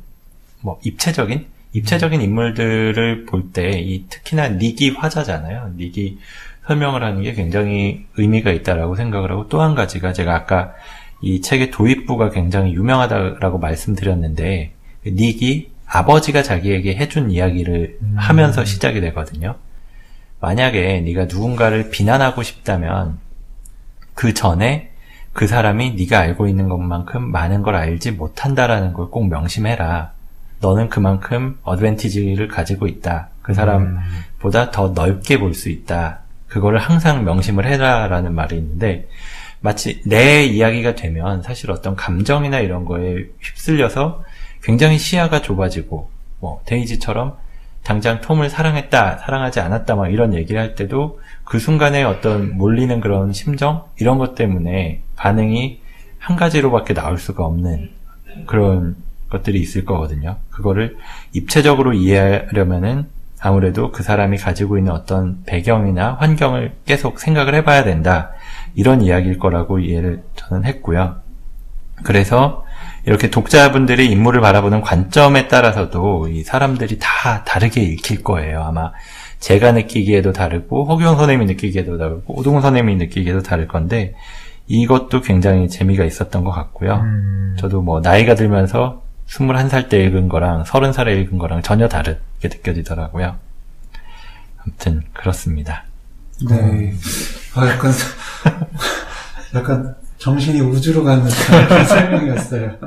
뭐 0.62 0.80
입체적인 0.84 1.46
입체적인 1.74 2.22
인물들을 2.22 3.26
볼 3.26 3.52
때 3.54 3.80
이 3.80 4.06
특히나 4.10 4.50
닉이 4.50 4.92
화자잖아요. 4.92 5.74
닉이 5.78 6.20
설명을 6.68 7.04
하는 7.04 7.22
게 7.22 7.34
굉장히 7.34 8.06
의미가 8.18 8.52
있다라고 8.52 8.96
생각을 8.96 9.32
하고 9.32 9.48
또 9.50 9.62
한 9.62 9.76
가지가 9.76 10.14
제가 10.14 10.34
아까 10.34 10.74
이 11.22 11.42
책의 11.42 11.72
도입부가 11.72 12.30
굉장히 12.30 12.74
유명하다라고 12.74 13.58
말씀드렸는데 13.60 14.74
닉이 15.06 15.72
아버지가 15.88 16.44
자기에게 16.44 16.96
해준 16.96 17.32
이야기를 17.32 17.98
음. 18.02 18.14
하면서 18.18 18.66
시작이 18.66 19.02
되거든요. 19.02 19.56
만약에 20.42 21.02
네가 21.02 21.26
누군가를 21.26 21.90
비난하고 21.90 22.44
싶다면 22.44 23.20
그 24.14 24.34
전에 24.34 24.92
그 25.34 25.48
사람이 25.48 25.96
네가 25.96 26.20
알고 26.20 26.48
있는 26.48 26.70
것만큼 26.70 27.32
많은 27.32 27.62
걸 27.62 27.76
알지 27.76 28.12
못한다라는 28.12 28.94
걸 28.94 29.10
꼭 29.10 29.28
명심해라. 29.28 30.12
너는 30.62 30.90
그만큼 30.90 31.60
어드밴티지를 31.64 32.48
가지고 32.48 32.88
있다. 32.88 33.30
그 33.42 33.54
사람보다 33.54 34.72
더 34.72 34.90
넓게 34.90 35.38
볼 35.40 35.54
수 35.54 35.70
있다. 35.70 36.20
그거를 36.48 36.80
항상 36.80 37.26
명심을 37.26 37.66
해라라는 37.66 38.34
말이 38.34 38.58
있는데 38.58 39.08
마치 39.66 40.00
내 40.06 40.46
이야기가 40.46 40.94
되면 40.94 41.42
사실 41.42 41.72
어떤 41.72 41.96
감정이나 41.96 42.60
이런 42.60 42.86
거에 42.86 43.26
휩쓸려서 43.42 44.24
굉장히 44.62 45.00
시야가 45.00 45.42
좁아지고 45.42 46.10
뭐 46.40 46.62
데이지처럼 46.66 47.36
당장 47.84 48.22
톰을 48.22 48.52
사랑했다, 48.52 49.18
사랑하지 49.18 49.60
않았다 49.60 49.96
막 49.96 50.10
이런 50.10 50.36
얘기를 50.36 50.62
할 50.62 50.76
때도 50.76 51.20
그 51.44 51.58
순간에 51.58 52.04
어떤 52.04 52.56
몰리는 52.58 53.02
그런 53.02 53.34
심정 53.34 53.86
이런 54.00 54.20
것 54.20 54.36
때문에 54.36 55.02
반응이 55.16 55.80
한 56.20 56.36
가지로밖에 56.36 56.94
나올 56.94 57.18
수가 57.18 57.44
없는 57.44 57.90
그런 58.46 58.96
것들이 59.30 59.60
있을 59.60 59.84
거거든요. 59.84 60.38
그거를 60.52 60.98
입체적으로 61.34 61.94
이해하려면은 61.94 63.08
아무래도 63.40 63.92
그 63.92 64.04
사람이 64.04 64.38
가지고 64.38 64.78
있는 64.78 64.92
어떤 64.92 65.44
배경이나 65.46 66.18
환경을 66.20 66.74
계속 66.86 67.20
생각을 67.20 67.56
해봐야 67.56 67.84
된다. 67.84 68.32
이런 68.76 69.02
이야기일 69.02 69.40
거라고 69.40 69.80
이해를 69.80 70.24
저는 70.36 70.66
했고요. 70.66 71.16
그래서 72.04 72.66
이렇게 73.06 73.30
독자분들이 73.30 74.10
인물을 74.12 74.42
바라보는 74.42 74.82
관점에 74.82 75.48
따라서도 75.48 76.28
이 76.28 76.44
사람들이 76.44 76.98
다 77.00 77.44
다르게 77.44 77.82
읽힐 77.82 78.24
거예요. 78.24 78.64
아마 78.64 78.92
제가 79.40 79.72
느끼기에도 79.74 80.34
다르고 80.34 80.86
허경 80.86 81.18
선생님이 81.18 81.46
느끼기에도 81.54 81.98
다르고 81.98 82.38
오동훈 82.40 82.62
선생님이 82.62 82.96
느끼기에도 82.98 83.44
다를 83.44 83.68
건데 83.68 84.16
이것도 84.68 85.22
굉장히 85.22 85.70
재미가 85.70 86.04
있었던 86.04 86.44
것 86.44 86.52
같고요. 86.52 86.96
음. 86.96 87.56
저도 87.60 87.82
뭐 87.82 88.02
나이가 88.02 88.34
들면서 88.36 89.04
21살 89.28 89.90
때 89.90 90.04
읽은 90.04 90.28
거랑 90.28 90.64
30살에 90.64 91.20
읽은 91.22 91.38
거랑 91.38 91.62
전혀 91.62 91.88
다르게 91.88 92.20
느껴지더라고요. 92.44 93.36
아무튼 94.58 95.04
그렇습니다. 95.14 95.86
네. 96.50 96.94
아, 97.56 97.68
약간, 97.68 97.92
약간 99.56 99.96
정신이 100.18 100.60
우주로 100.62 101.04
가는 101.04 101.24
듯한 101.24 101.86
설명이었어요. 101.88 102.78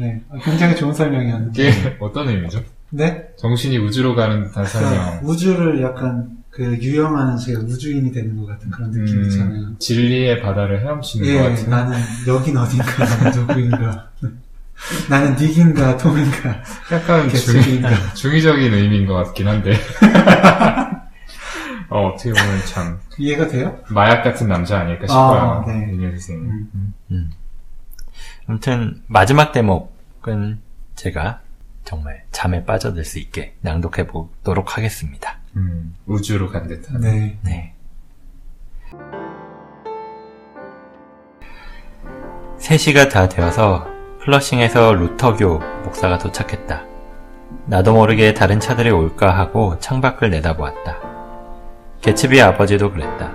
네. 0.00 0.20
아, 0.30 0.38
굉장히 0.42 0.74
좋은 0.76 0.92
설명이었는데. 0.92 1.68
이게 1.68 1.96
어떤 2.00 2.28
의미죠? 2.28 2.62
네? 2.90 3.22
정신이 3.38 3.78
우주로 3.78 4.14
가는 4.14 4.44
듯한 4.44 4.64
그러니까 4.64 4.90
설명. 4.90 5.20
우주를 5.24 5.82
약간 5.82 6.28
그 6.50 6.76
유영하는 6.80 7.38
제가 7.38 7.60
우주인이 7.60 8.12
되는 8.12 8.36
것 8.36 8.46
같은 8.46 8.70
그런 8.70 8.90
느낌 8.90 9.22
있잖아요. 9.24 9.60
음, 9.62 9.76
진리의 9.78 10.42
바다를 10.42 10.82
헤엄치는 10.82 11.26
것 11.26 11.32
예, 11.32 11.48
같은. 11.48 11.70
나는 11.70 11.98
여긴 12.26 12.56
어딘가, 12.58 13.04
나는 13.04 13.30
누구인가. 13.40 14.08
나는 15.08 15.36
닉인가, 15.36 15.96
톰인가, 15.96 16.62
약간 16.90 17.28
중. 17.30 17.62
중의적인 18.14 18.74
의미인 18.74 19.06
것 19.06 19.14
같긴 19.14 19.46
한데. 19.48 19.72
어, 21.92 22.08
어떻게 22.08 22.30
보면 22.30 22.64
참, 22.66 23.00
이해가 23.18 23.48
돼요? 23.48 23.78
마약 23.90 24.22
같은 24.22 24.48
남자 24.48 24.80
아닐까 24.80 25.06
싶어요. 25.06 25.40
아, 25.40 25.64
네. 25.66 25.88
윤현 25.92 26.10
선생님. 26.12 26.68
음. 27.10 27.30
아무튼 28.46 29.02
마지막 29.06 29.52
대목은 29.52 30.60
제가 30.94 31.40
정말 31.84 32.24
잠에 32.30 32.64
빠져들 32.64 33.04
수 33.04 33.18
있게 33.18 33.54
낭독해 33.60 34.06
보도록 34.06 34.76
하겠습니다. 34.76 35.38
음, 35.56 35.94
우주로 36.06 36.48
간 36.48 36.66
듯한. 36.66 37.00
네. 37.00 37.38
네. 37.42 37.74
3시가 42.58 43.10
다 43.10 43.28
되어서 43.28 43.86
플러싱에서 44.20 44.94
루터교 44.94 45.58
목사가 45.84 46.18
도착했다. 46.18 46.84
나도 47.66 47.92
모르게 47.92 48.34
다른 48.34 48.60
차들이 48.60 48.90
올까 48.90 49.36
하고 49.36 49.78
창밖을 49.78 50.30
내다보았다. 50.30 51.21
개츠비 52.02 52.42
아버지도 52.42 52.90
그랬다. 52.90 53.30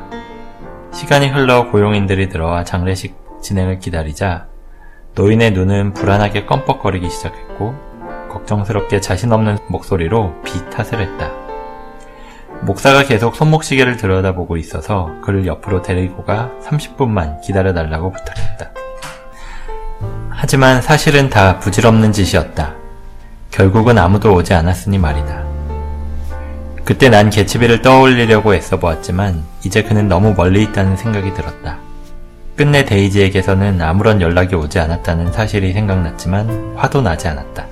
시간이 0.91 1.29
흘러 1.29 1.71
고용인들이 1.71 2.27
들어와 2.27 2.65
장례식 2.65 3.15
진행을 3.41 3.79
기다리자 3.79 4.47
노인의 5.15 5.51
눈은 5.51 5.93
불안하게 5.93 6.45
껌뻑거리기 6.45 7.09
시작했고 7.09 7.73
걱정스럽게 8.29 8.99
자신 8.99 9.31
없는 9.31 9.57
목소리로 9.69 10.33
비 10.43 10.69
탓을 10.69 10.99
했다. 11.01 11.31
목사가 12.61 13.03
계속 13.03 13.37
손목시계를 13.37 13.95
들여다보고 13.95 14.57
있어서 14.57 15.15
그를 15.23 15.47
옆으로 15.47 15.81
데리고 15.81 16.25
가 16.25 16.51
30분만 16.61 17.39
기다려달라고 17.39 18.11
부탁했다. 18.11 18.71
하지만 20.29 20.81
사실은 20.81 21.29
다 21.29 21.57
부질없는 21.59 22.11
짓이었다. 22.11 22.75
결국은 23.49 23.97
아무도 23.97 24.33
오지 24.33 24.53
않았으니 24.53 24.97
말이다. 24.97 25.46
그때 26.87 27.09
난 27.09 27.29
개츠비를 27.29 27.81
떠올리려고 27.81 28.55
애써 28.55 28.79
보았지만 28.79 29.43
이제 29.65 29.83
그는 29.83 30.07
너무 30.07 30.33
멀리 30.33 30.63
있다는 30.63 30.95
생각이 30.95 31.33
들었다. 31.33 31.79
끝내 32.55 32.85
데이지에게서는 32.85 33.81
아무런 33.81 34.21
연락이 34.21 34.55
오지 34.55 34.79
않았다는 34.79 35.33
사실이 35.33 35.73
생각났지만 35.73 36.75
화도 36.77 37.01
나지 37.01 37.27
않았다. 37.27 37.65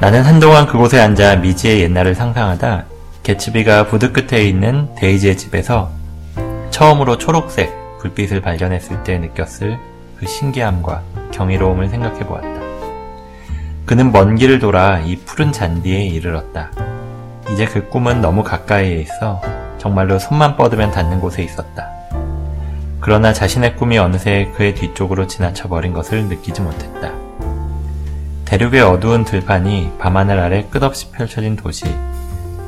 나는 0.00 0.22
한동안 0.22 0.66
그곳에 0.66 0.98
앉아 0.98 1.36
미지의 1.36 1.82
옛날을 1.82 2.16
상상하다 2.16 2.86
개츠비가 3.22 3.86
부드 3.86 4.10
끝에 4.10 4.42
있는 4.42 4.92
데이지의 4.96 5.36
집에서 5.36 5.92
처음으로 6.70 7.18
초록색 7.18 8.00
불빛을 8.00 8.40
발견했을 8.40 9.04
때 9.04 9.16
느꼈을 9.18 9.78
그 10.18 10.26
신기함과 10.26 11.02
경이로움을 11.30 11.88
생각해 11.88 12.26
보았다. 12.26 12.60
그는 13.86 14.10
먼 14.10 14.34
길을 14.34 14.58
돌아 14.58 14.98
이 14.98 15.14
푸른 15.18 15.52
잔디에 15.52 16.04
이르렀다. 16.06 16.93
이제 17.52 17.66
그 17.66 17.88
꿈은 17.88 18.20
너무 18.20 18.42
가까이에 18.42 19.00
있어 19.00 19.40
정말로 19.78 20.18
손만 20.18 20.56
뻗으면 20.56 20.90
닿는 20.90 21.20
곳에 21.20 21.42
있었다. 21.42 21.90
그러나 23.00 23.34
자신의 23.34 23.76
꿈이 23.76 23.98
어느새 23.98 24.50
그의 24.56 24.74
뒤쪽으로 24.74 25.26
지나쳐 25.26 25.68
버린 25.68 25.92
것을 25.92 26.24
느끼지 26.24 26.62
못했다. 26.62 27.12
대륙의 28.46 28.80
어두운 28.80 29.24
들판이 29.24 29.92
밤하늘 29.98 30.38
아래 30.38 30.64
끝없이 30.70 31.10
펼쳐진 31.12 31.56
도시, 31.56 31.84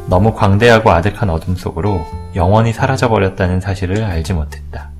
너무 0.08 0.34
광대하고 0.34 0.90
아득한 0.90 1.30
어둠 1.30 1.56
속으로 1.56 2.06
영원히 2.34 2.72
사라져버렸다는 2.72 3.60
사실을 3.60 4.04
알지 4.04 4.34
못했다. 4.34 4.90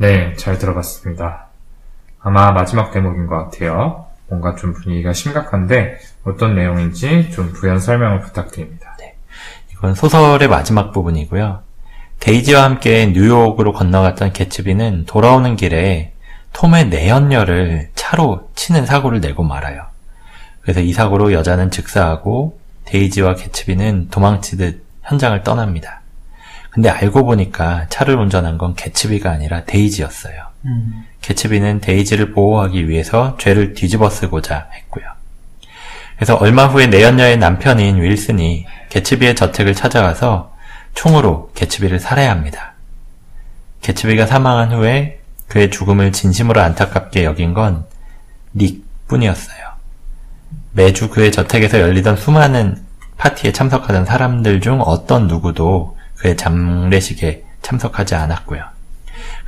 네, 0.00 0.34
잘 0.34 0.58
들어봤습니다. 0.58 1.46
아마 2.20 2.50
마지막 2.50 2.90
대목인 2.90 3.26
것 3.26 3.36
같아요. 3.36 4.09
뭔가 4.30 4.54
좀 4.54 4.72
분위기가 4.72 5.12
심각한데 5.12 5.98
어떤 6.24 6.54
내용인지 6.54 7.30
좀 7.32 7.52
부연 7.52 7.80
설명을 7.80 8.20
부탁드립니다. 8.20 8.96
이건 9.72 9.94
소설의 9.94 10.48
마지막 10.48 10.92
부분이고요. 10.92 11.62
데이지와 12.20 12.64
함께 12.64 13.06
뉴욕으로 13.06 13.72
건너갔던 13.72 14.32
개츠비는 14.32 15.06
돌아오는 15.06 15.56
길에 15.56 16.12
톰의 16.52 16.88
내연녀를 16.88 17.88
차로 17.94 18.50
치는 18.54 18.84
사고를 18.84 19.20
내고 19.20 19.42
말아요. 19.42 19.86
그래서 20.60 20.80
이 20.80 20.92
사고로 20.92 21.32
여자는 21.32 21.70
즉사하고 21.70 22.60
데이지와 22.84 23.34
개츠비는 23.34 24.08
도망치듯 24.10 24.84
현장을 25.02 25.42
떠납니다. 25.42 26.02
근데 26.70 26.88
알고 26.88 27.24
보니까 27.24 27.86
차를 27.88 28.16
운전한 28.16 28.58
건 28.58 28.74
개츠비가 28.74 29.30
아니라 29.30 29.64
데이지였어요. 29.64 30.49
음. 30.64 31.04
개츠비는 31.20 31.80
데이지를 31.80 32.32
보호하기 32.32 32.88
위해서 32.88 33.36
죄를 33.38 33.74
뒤집어 33.74 34.10
쓰고자 34.10 34.68
했고요. 34.72 35.04
그래서 36.16 36.36
얼마 36.36 36.66
후에 36.66 36.86
내연녀의 36.86 37.38
남편인 37.38 38.02
윌슨이 38.02 38.66
개츠비의 38.90 39.36
저택을 39.36 39.74
찾아가서 39.74 40.54
총으로 40.94 41.50
개츠비를 41.54 41.98
살해합니다. 41.98 42.74
개츠비가 43.80 44.26
사망한 44.26 44.72
후에 44.72 45.20
그의 45.48 45.70
죽음을 45.70 46.12
진심으로 46.12 46.60
안타깝게 46.60 47.24
여긴 47.24 47.54
건 47.54 47.90
닉 48.54 48.84
뿐이었어요. 49.08 49.70
매주 50.72 51.08
그의 51.10 51.32
저택에서 51.32 51.80
열리던 51.80 52.16
수많은 52.16 52.84
파티에 53.16 53.52
참석하던 53.52 54.06
사람들 54.06 54.60
중 54.60 54.80
어떤 54.80 55.26
누구도 55.26 55.96
그의 56.16 56.36
장례식에 56.36 57.44
참석하지 57.62 58.14
않았고요. 58.14 58.64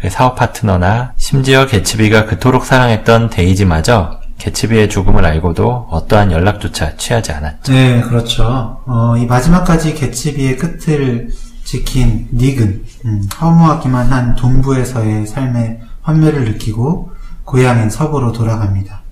그의 0.02 0.10
사업 0.10 0.34
파트너나 0.34 1.12
심지어 1.16 1.66
개츠비가 1.66 2.26
그토록 2.26 2.64
사랑했던 2.64 3.30
데이지마저 3.30 4.18
개츠비의 4.36 4.90
죽음을 4.90 5.24
알고도 5.24 5.86
어떠한 5.90 6.32
연락조차 6.32 6.96
취하지 6.96 7.30
않았죠. 7.30 7.72
네, 7.72 8.00
그렇죠. 8.00 8.82
어, 8.84 9.14
이 9.16 9.26
마지막까지 9.26 9.94
개츠비의 9.94 10.56
끝을 10.56 11.30
지킨 11.62 12.26
닉은 12.32 12.84
음, 13.04 13.28
허무하기만 13.40 14.12
한 14.12 14.34
동부에서의 14.34 15.28
삶의 15.28 15.80
환멸을 16.02 16.46
느끼고 16.46 17.12
고향인 17.44 17.88
서부로 17.88 18.32
돌아갑니다. 18.32 19.02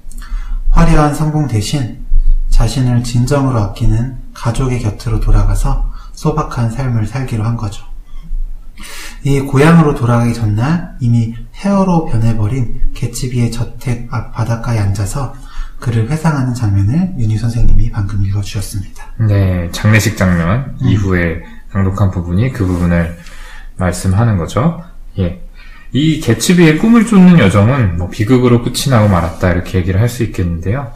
화려한 0.70 1.14
성공 1.14 1.46
대신 1.46 2.04
자신을 2.48 3.04
진정으로 3.04 3.60
아끼는 3.60 4.16
가족의 4.34 4.80
곁으로 4.80 5.20
돌아가서 5.20 5.88
소박한 6.14 6.72
삶을 6.72 7.06
살기로 7.06 7.44
한 7.44 7.56
거죠. 7.56 7.89
이 9.24 9.40
고향으로 9.40 9.94
돌아가기 9.94 10.34
전날 10.34 10.94
이미 11.00 11.34
폐허로 11.52 12.06
변해버린 12.06 12.80
개츠비의 12.94 13.50
저택 13.50 14.08
앞 14.10 14.32
바닷가에 14.32 14.78
앉아서 14.78 15.34
그를 15.78 16.10
회상하는 16.10 16.54
장면을 16.54 17.14
윤희 17.18 17.38
선생님이 17.38 17.90
방금 17.90 18.22
읽어주셨습니다. 18.24 19.04
네, 19.28 19.68
장례식 19.72 20.16
장면 20.16 20.76
이후에 20.82 21.42
낭독한 21.72 22.10
부분이 22.10 22.52
그 22.52 22.66
부분을 22.66 23.16
말씀하는 23.76 24.36
거죠. 24.36 24.82
예. 25.18 25.40
이 25.92 26.20
개츠비의 26.20 26.78
꿈을 26.78 27.06
쫓는 27.06 27.38
여정은 27.38 27.96
뭐 27.98 28.10
비극으로 28.10 28.62
끝이 28.62 28.90
나고 28.90 29.08
말았다 29.08 29.50
이렇게 29.52 29.78
얘기를 29.78 30.00
할 30.00 30.08
수 30.08 30.22
있겠는데요. 30.22 30.92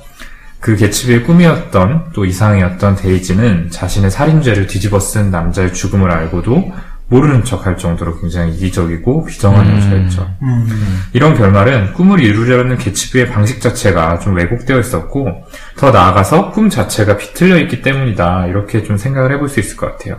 그 0.61 0.77
개츠비의 0.77 1.25
꿈이었던 1.25 2.13
또 2.15 2.25
이상이었던 2.25 2.97
데이지는 2.97 3.71
자신의 3.71 4.11
살인죄를 4.11 4.67
뒤집어 4.67 4.99
쓴 5.01 5.31
남자의 5.31 5.75
죽음을 5.75 6.11
알고도 6.11 6.73
모르는 7.15 7.45
척 7.45 7.65
할 7.65 7.77
정도로 7.77 8.19
굉장히 8.21 8.53
이기적이고 8.55 9.25
비정한 9.27 9.69
음. 9.69 9.77
여자였죠. 9.77 10.29
음, 10.43 10.67
이런 11.13 11.37
결말은 11.37 11.93
꿈을 11.93 12.21
이루려는 12.21 12.77
개츠비의 12.77 13.29
방식 13.31 13.61
자체가 13.61 14.19
좀 14.19 14.35
왜곡되어 14.35 14.81
있었고 14.81 15.45
더 15.77 15.93
나아가서 15.93 16.51
꿈 16.51 16.69
자체가 16.69 17.17
비틀려 17.17 17.59
있기 17.61 17.83
때문이다 17.83 18.49
이렇게 18.49 18.83
좀 18.83 18.97
생각을 18.97 19.31
해볼 19.33 19.49
수 19.49 19.61
있을 19.61 19.77
것 19.77 19.93
같아요. 19.93 20.19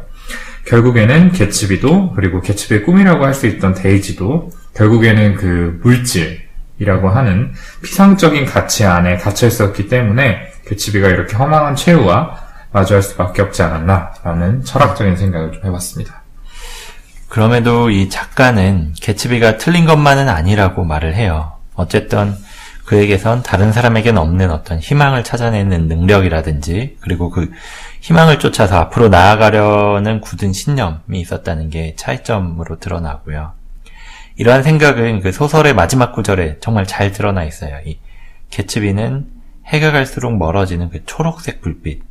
결국에는 0.65 1.33
개츠비도 1.33 2.13
그리고 2.13 2.39
개츠비의 2.39 2.83
꿈이라고 2.83 3.25
할 3.25 3.33
수 3.33 3.45
있던 3.47 3.73
데이지도 3.73 4.51
결국에는 4.73 5.35
그 5.35 5.79
물질이라고 5.83 7.09
하는 7.09 7.51
피상적인 7.83 8.45
가치 8.45 8.85
안에 8.85 9.17
갇혀 9.17 9.47
있었기 9.47 9.89
때문에 9.89 10.53
개츠비가 10.65 11.09
이렇게 11.09 11.35
허망한 11.35 11.75
최후와 11.75 12.37
마주할 12.71 13.03
수밖에 13.03 13.41
없지 13.41 13.61
않았나라는 13.63 14.63
철학적인 14.63 15.17
생각을 15.17 15.51
좀 15.51 15.65
해봤습니다. 15.65 16.24
그럼에도 17.27 17.89
이 17.89 18.09
작가는 18.09 18.93
개츠비가 18.93 19.57
틀린 19.57 19.85
것만은 19.85 20.29
아니라고 20.29 20.83
말을 20.83 21.15
해요. 21.15 21.53
어쨌든 21.75 22.35
그에게선 22.85 23.41
다른 23.41 23.71
사람에겐 23.71 24.17
없는 24.17 24.51
어떤 24.51 24.79
희망을 24.79 25.23
찾아내는 25.23 25.87
능력이라든지 25.87 26.97
그리고 27.01 27.31
그 27.31 27.51
희망을 28.01 28.37
쫓아서 28.37 28.77
앞으로 28.77 29.09
나아가려는 29.09 30.21
굳은 30.21 30.53
신념이 30.53 31.19
있었다는 31.19 31.71
게 31.71 31.95
차이점으로 31.95 32.79
드러나고요. 32.79 33.53
이러한 34.37 34.63
생각은 34.63 35.21
그 35.21 35.31
소설의 35.31 35.73
마지막 35.73 36.13
구절에 36.13 36.57
정말 36.59 36.85
잘 36.85 37.11
드러나 37.11 37.43
있어요. 37.43 37.79
이 37.85 37.97
개츠비는 38.51 39.27
해가 39.65 39.91
갈수록 39.91 40.37
멀어지는 40.37 40.89
그 40.89 41.03
초록색 41.05 41.61
불빛. 41.61 42.03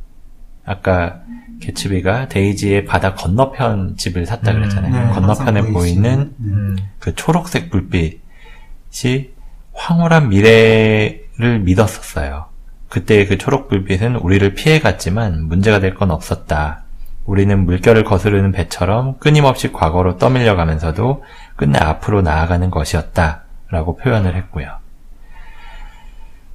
아까 0.65 1.21
개츠비가 1.61 2.27
데이지의 2.29 2.85
바다 2.85 3.13
건너편 3.15 3.95
집을 3.97 4.25
샀다 4.25 4.51
음, 4.51 4.57
그랬잖아요. 4.59 5.07
네, 5.07 5.13
건너편에 5.13 5.61
보이는 5.71 6.33
음. 6.39 6.77
그 6.99 7.15
초록색 7.15 7.69
불빛이 7.69 9.29
황홀한 9.73 10.29
미래를 10.29 11.59
믿었었어요. 11.63 12.45
그때 12.89 13.25
그 13.25 13.37
초록 13.37 13.67
불빛은 13.69 14.15
우리를 14.17 14.53
피해갔지만 14.53 15.47
문제가 15.47 15.79
될 15.79 15.95
건 15.95 16.11
없었다. 16.11 16.83
우리는 17.25 17.65
물결을 17.65 18.03
거스르는 18.03 18.51
배처럼 18.51 19.17
끊임없이 19.17 19.71
과거로 19.71 20.17
떠밀려 20.17 20.55
가면서도 20.55 21.23
끝내 21.55 21.79
앞으로 21.79 22.21
나아가는 22.21 22.69
것이었다. 22.69 23.41
라고 23.69 23.97
표현을 23.97 24.35
했고요. 24.35 24.77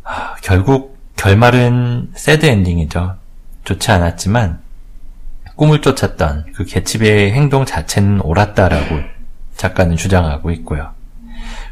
아, 0.05 0.35
결국 0.43 0.97
결말은 1.17 2.11
새드 2.15 2.47
엔딩이죠. 2.47 3.17
좋지 3.65 3.91
않았지만 3.91 4.61
꿈을 5.61 5.83
쫓았던 5.83 6.55
그 6.55 6.65
개츠비의 6.65 7.33
행동 7.33 7.67
자체는 7.67 8.23
옳았다라고 8.23 8.99
작가는 9.57 9.95
주장하고 9.95 10.53
있고요. 10.53 10.95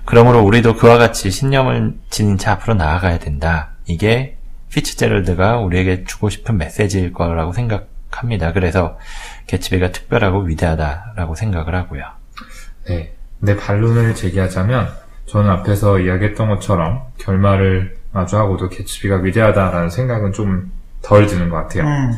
그러므로 0.04 0.42
우리도 0.42 0.76
그와 0.76 0.98
같이 0.98 1.30
신념을 1.30 1.94
지닌 2.10 2.36
채 2.36 2.50
앞으로 2.50 2.74
나아가야 2.74 3.18
된다. 3.18 3.70
이게 3.86 4.36
피츠제럴드가 4.68 5.56
우리에게 5.60 6.04
주고 6.04 6.28
싶은 6.28 6.58
메시지일 6.58 7.14
거라고 7.14 7.54
생각합니다. 7.54 8.52
그래서 8.52 8.98
개츠비가 9.46 9.90
특별하고 9.90 10.40
위대하다라고 10.40 11.34
생각을 11.34 11.74
하고요. 11.74 12.04
네. 12.88 13.14
내 13.38 13.56
반론을 13.56 14.14
제기하자면 14.14 14.86
저는 15.24 15.48
앞에서 15.48 16.00
이야기했던 16.00 16.50
것처럼 16.50 17.04
결말을 17.16 17.96
마주하고도 18.12 18.68
개츠비가 18.68 19.16
위대하다라는 19.22 19.88
생각은 19.88 20.32
좀 20.34 20.76
덜 21.02 21.26
드는 21.26 21.48
것 21.48 21.56
같아요. 21.56 21.84
음, 21.84 22.12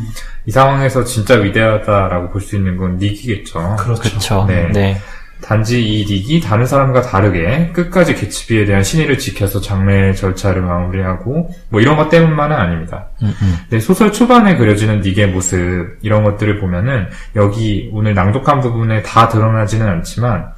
이 0.47 0.51
상황에서 0.51 1.05
진짜 1.05 1.35
위대하다라고 1.37 2.31
볼 2.31 2.41
수 2.43 2.57
있는 2.57 2.77
건 2.77 2.97
닉이겠죠. 2.99 3.77
그렇죠. 3.79 4.45
네. 4.49 4.69
네. 4.73 4.97
단지 5.43 5.83
이 5.83 6.05
닉이 6.05 6.41
다른 6.41 6.67
사람과 6.67 7.01
다르게 7.01 7.71
끝까지 7.73 8.15
개츠비에 8.15 8.67
대한 8.67 8.83
신의를 8.83 9.17
지켜서 9.19 9.59
장례 9.61 10.13
절차를 10.13 10.61
마무리하고 10.61 11.51
뭐 11.71 11.81
이런 11.81 11.97
것 11.97 12.11
때문만은 12.11 12.55
아닙니다. 12.55 13.07
음, 13.23 13.33
음. 13.41 13.57
네, 13.71 13.81
소설 13.81 14.13
초반에 14.13 14.57
그려지는 14.59 15.01
닉의 15.01 15.29
모습 15.29 15.97
이런 16.03 16.25
것들을 16.25 16.61
보면은 16.61 17.09
여기 17.37 17.89
오늘 17.95 18.13
낭독한 18.15 18.61
부분에 18.61 19.03
다 19.03 19.29
드러나지는 19.29 19.89
않지만 19.89 20.49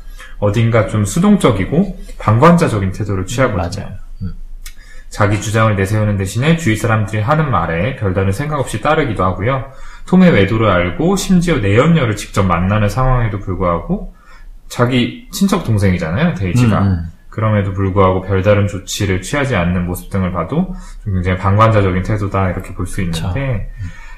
어딘가 0.40 0.88
좀 0.88 1.04
수동적이고 1.04 1.96
방관자적인 2.18 2.90
태도를 2.90 3.26
취하거든요. 3.26 3.84
맞아요. 3.84 4.01
자기 5.12 5.40
주장을 5.42 5.76
내세우는 5.76 6.16
대신에 6.16 6.56
주위 6.56 6.74
사람들이 6.74 7.20
하는 7.20 7.50
말에 7.50 7.96
별다른 7.96 8.32
생각 8.32 8.58
없이 8.58 8.80
따르기도 8.80 9.22
하고요. 9.22 9.66
톰의 10.06 10.32
외도를 10.32 10.70
알고 10.70 11.16
심지어 11.16 11.58
내연녀를 11.58 12.16
직접 12.16 12.42
만나는 12.44 12.88
상황에도 12.88 13.38
불구하고 13.38 14.14
자기 14.68 15.28
친척 15.30 15.64
동생이잖아요, 15.64 16.34
데이지가. 16.34 16.78
음, 16.80 16.86
음. 16.86 17.12
그럼에도 17.28 17.72
불구하고 17.72 18.22
별다른 18.22 18.66
조치를 18.66 19.22
취하지 19.22 19.54
않는 19.54 19.86
모습 19.86 20.10
등을 20.10 20.32
봐도 20.32 20.74
좀 21.04 21.14
굉장히 21.14 21.38
방관자적인 21.38 22.02
태도다 22.02 22.50
이렇게 22.50 22.74
볼 22.74 22.86
수 22.86 23.00
있는데 23.02 23.70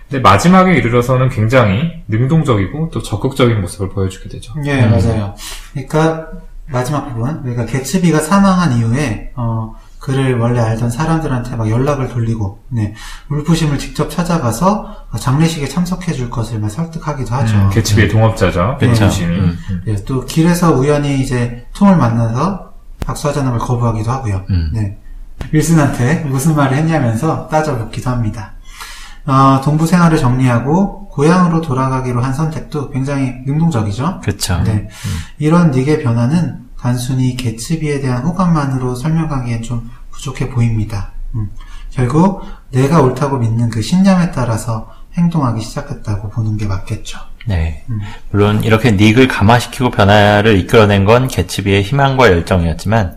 근데 0.08 0.20
마지막에 0.20 0.74
이르러서는 0.74 1.28
굉장히 1.28 2.02
능동적이고 2.08 2.90
또 2.92 3.02
적극적인 3.02 3.60
모습을 3.60 3.88
보여주게 3.90 4.28
되죠. 4.28 4.54
예, 4.64 4.84
음. 4.84 4.90
맞아요. 4.90 5.34
그러니까 5.72 6.28
마지막 6.66 7.08
부분, 7.12 7.40
그러니까 7.42 7.66
개츠비가 7.66 8.18
사망한 8.20 8.78
이후에 8.78 9.32
어, 9.36 9.74
그를 10.04 10.38
원래 10.38 10.60
알던 10.60 10.90
사람들한테 10.90 11.56
막 11.56 11.70
연락을 11.70 12.10
돌리고, 12.10 12.62
네, 12.68 12.92
울부심을 13.30 13.78
직접 13.78 14.10
찾아가서 14.10 15.06
장례식에 15.18 15.66
참석해 15.66 16.12
줄 16.12 16.28
것을 16.28 16.58
막 16.58 16.68
설득하기도 16.68 17.34
하죠. 17.34 17.56
음, 17.56 17.70
개츠비의 17.70 18.10
동업자죠. 18.10 18.76
그쵸. 18.78 18.90
배추심이. 18.90 19.34
음. 19.34 19.58
예, 19.86 19.94
또 20.04 20.26
길에서 20.26 20.74
우연히 20.74 21.22
이제 21.22 21.66
톰을 21.72 21.96
만나서 21.96 22.74
박수하자는 23.00 23.52
걸 23.52 23.58
거부하기도 23.58 24.10
하고요. 24.10 24.44
음. 24.50 24.72
네. 24.74 24.98
윌슨한테 25.52 26.24
무슨 26.24 26.54
말을 26.54 26.76
했냐면서 26.76 27.48
따져묻기도 27.48 28.10
합니다. 28.10 28.52
어, 29.24 29.62
동부 29.64 29.86
생활을 29.86 30.18
정리하고 30.18 31.08
고향으로 31.08 31.62
돌아가기로 31.62 32.22
한 32.22 32.34
선택도 32.34 32.90
굉장히 32.90 33.36
능동적이죠. 33.46 34.20
그쵸. 34.22 34.60
네. 34.64 34.86
이런 35.38 35.70
닉의 35.70 36.02
변화는 36.02 36.63
단순히 36.84 37.34
개츠비에 37.34 38.00
대한 38.02 38.24
호감만으로 38.24 38.94
설명하기엔 38.94 39.62
좀 39.62 39.90
부족해 40.10 40.50
보입니다. 40.50 41.12
음. 41.34 41.48
결국 41.90 42.42
내가 42.72 43.00
옳다고 43.00 43.38
믿는 43.38 43.70
그 43.70 43.80
신념에 43.80 44.32
따라서 44.32 44.92
행동하기 45.14 45.62
시작했다고 45.62 46.28
보는 46.28 46.58
게 46.58 46.66
맞겠죠. 46.66 47.18
네. 47.46 47.84
음. 47.88 48.00
물론 48.30 48.62
이렇게 48.62 48.90
닉을 48.90 49.28
감화시키고 49.28 49.92
변화를 49.92 50.58
이끌어낸 50.58 51.06
건 51.06 51.26
개츠비의 51.26 51.84
희망과 51.84 52.30
열정이었지만 52.30 53.16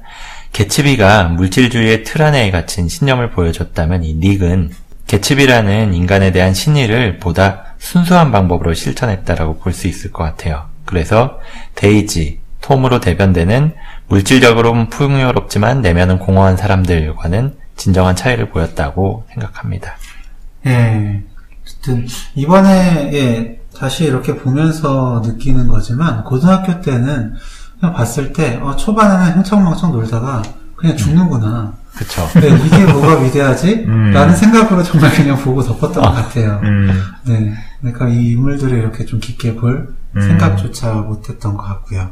개츠비가 0.53 1.25
물질주의의 1.25 2.05
틀 2.05 2.21
안에 2.21 2.49
갇힌 2.51 2.87
신념을 2.87 3.31
보여줬다면 3.31 4.05
이 4.05 4.13
닉은 4.13 4.71
개츠비라는 5.07 5.93
인간에 5.93 6.31
대한 6.31 6.53
신의를 6.53 7.19
보다 7.19 7.75
순수한 7.79 8.31
방법으로 8.31 8.73
실천했다라고 8.73 9.59
볼 9.59 9.73
수 9.73 9.89
있을 9.89 10.13
것 10.13 10.23
같아요. 10.23 10.69
그래서 10.85 11.41
데이지, 11.75 12.39
톰으로 12.67 12.99
대변되는 12.99 13.73
물질적으로는 14.09 14.89
풍요롭지만 14.89 15.81
내면은 15.81 16.19
공허한 16.19 16.57
사람들과는 16.57 17.55
진정한 17.77 18.15
차이를 18.15 18.49
보였다고 18.49 19.23
생각합니다. 19.29 19.95
예. 20.65 21.23
어쨌든 21.63 22.05
이번에 22.35 23.09
예, 23.13 23.59
다시 23.77 24.03
이렇게 24.03 24.35
보면서 24.35 25.21
느끼는 25.25 25.69
거지만 25.69 26.25
고등학교 26.25 26.81
때는 26.81 27.35
그냥 27.79 27.93
봤을 27.95 28.33
때 28.33 28.57
어, 28.57 28.75
초반에는 28.75 29.37
흥청망청 29.37 29.93
놀다가 29.93 30.41
그냥 30.77 30.95
죽는구나. 30.95 31.73
그쵸. 31.95 32.27
네, 32.39 32.49
이게 32.49 32.85
뭐가 32.85 33.19
위대하지? 33.21 33.85
음. 33.87 34.11
라는 34.11 34.35
생각으로 34.35 34.83
정말 34.83 35.11
그냥 35.11 35.35
보고 35.37 35.63
덮었던 35.63 35.93
것 35.93 36.11
같아요. 36.11 36.59
음, 36.63 37.01
네. 37.25 37.53
그러니까 37.81 38.07
이 38.07 38.31
인물들을 38.33 38.77
이렇게 38.77 39.03
좀 39.05 39.19
깊게 39.19 39.55
볼 39.55 39.95
음. 40.15 40.21
생각조차 40.21 40.93
못했던 40.93 41.57
것 41.57 41.63
같고요. 41.63 42.09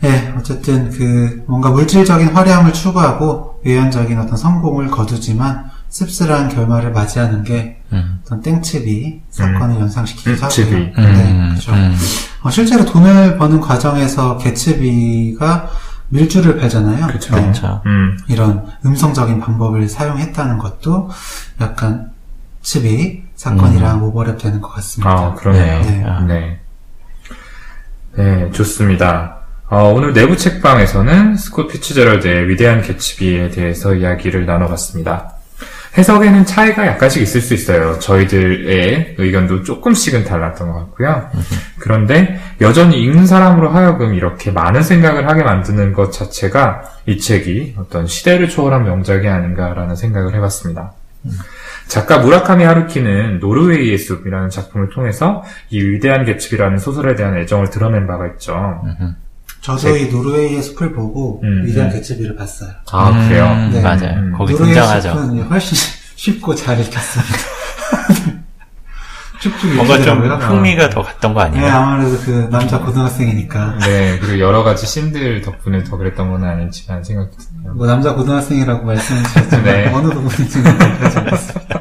네, 0.00 0.34
어쨌든 0.36 0.90
그 0.90 1.44
뭔가 1.46 1.70
물질적인 1.70 2.28
화려함을 2.28 2.72
추구하고 2.72 3.60
외연적인 3.64 4.18
어떤 4.18 4.36
성공을 4.36 4.88
거두지만 4.88 5.70
씁쓸한 5.88 6.48
결말을 6.48 6.92
맞이하는 6.92 7.44
게 7.44 7.80
음. 7.92 8.20
어떤 8.24 8.42
땡칩이 8.42 9.22
사건을 9.30 9.80
연상시키기도 9.80 10.44
하고요. 10.44 10.66
네, 10.66 10.92
음, 10.98 11.48
그렇죠. 11.50 11.72
음. 11.72 11.96
어, 12.42 12.50
실제로 12.50 12.84
돈을 12.84 13.38
버는 13.38 13.60
과정에서 13.60 14.38
개츠비가 14.38 15.68
밀주를 16.08 16.58
팔잖아요. 16.58 17.06
그쵸. 17.08 17.34
네. 17.36 17.52
음, 17.86 18.18
이런 18.28 18.66
음성적인 18.84 19.40
방법을 19.40 19.88
사용했다는 19.88 20.58
것도 20.58 21.10
약간 21.60 22.10
칩이 22.62 23.24
사건이랑 23.34 24.02
오버랩 24.02 24.38
되는 24.38 24.60
것 24.60 24.68
같습니다. 24.68 25.10
아, 25.10 25.34
그러네요. 25.34 25.80
네. 25.82 26.04
아. 26.04 26.20
네. 26.20 26.60
네, 28.16 28.50
좋습니다. 28.50 29.36
어, 29.68 29.92
오늘 29.94 30.12
내부 30.12 30.36
책방에서는 30.36 31.36
스콧 31.36 31.68
피츠제럴드의 31.68 32.48
위대한 32.48 32.82
개츠비에 32.82 33.50
대해서 33.50 33.94
이야기를 33.94 34.46
나눠봤습니다. 34.46 35.35
해석에는 35.96 36.44
차이가 36.44 36.86
약간씩 36.86 37.22
있을 37.22 37.40
수 37.40 37.54
있어요. 37.54 37.98
저희들의 37.98 39.14
의견도 39.18 39.62
조금씩은 39.62 40.24
달랐던 40.24 40.70
것 40.70 40.78
같고요. 40.80 41.28
그런데 41.78 42.38
여전히 42.60 43.02
읽는 43.02 43.26
사람으로 43.26 43.70
하여금 43.70 44.14
이렇게 44.14 44.50
많은 44.50 44.82
생각을 44.82 45.28
하게 45.28 45.42
만드는 45.42 45.92
것 45.94 46.12
자체가 46.12 46.82
이 47.06 47.18
책이 47.18 47.76
어떤 47.78 48.06
시대를 48.06 48.48
초월한 48.48 48.84
명작이 48.84 49.26
아닌가라는 49.26 49.96
생각을 49.96 50.34
해봤습니다. 50.34 50.92
작가 51.88 52.18
무라카미 52.18 52.64
하루키는 52.64 53.38
노르웨이의 53.40 53.96
숲이라는 53.98 54.50
작품을 54.50 54.90
통해서 54.90 55.44
이 55.70 55.80
위대한 55.80 56.24
개츠비라는 56.24 56.78
소설에 56.78 57.14
대한 57.14 57.36
애정을 57.36 57.70
드러낸 57.70 58.06
바가 58.06 58.26
있죠. 58.28 58.82
저도 59.66 59.96
이 59.96 60.06
노르웨이의 60.08 60.62
숲을 60.62 60.92
보고 60.92 61.40
음, 61.42 61.64
위대한 61.64 61.90
음. 61.90 61.94
개츠비를 61.96 62.36
봤어요. 62.36 62.70
아, 62.92 63.10
음, 63.10 63.28
그래요? 63.28 63.68
네. 63.72 63.80
맞아요. 63.82 64.14
음. 64.20 64.32
거기 64.36 64.52
노르웨이 64.52 64.74
등장하죠. 64.74 65.08
숲은 65.10 65.42
훨씬 65.48 65.76
쉽고 66.14 66.54
잘 66.54 66.78
읽혔습니다. 66.80 67.34
쭉쭉 69.40 69.74
뭔가 69.74 70.00
좀. 70.00 70.22
흥미가 70.22 70.88
더 70.90 71.02
갔던 71.02 71.34
거 71.34 71.44
네, 71.44 71.58
아니에요? 71.58 71.66
아무래도 71.72 72.16
그 72.20 72.48
남자 72.50 72.78
고등학생이니까. 72.80 73.78
네, 73.80 74.18
그리고 74.20 74.38
여러 74.38 74.62
가지 74.62 74.86
씬들 74.86 75.42
덕분에 75.42 75.84
더 75.84 75.96
그랬던 75.96 76.30
건 76.30 76.44
아니지만 76.44 77.04
생각도 77.04 77.36
드네요. 77.36 77.74
뭐 77.74 77.86
남자 77.86 78.14
고등학생이라고 78.14 78.84
말씀해 78.86 79.22
주셨지만 79.24 79.64
네. 79.64 79.92
어느 79.92 80.08
부분인지는 80.08 80.70
않았습니다. 80.80 81.80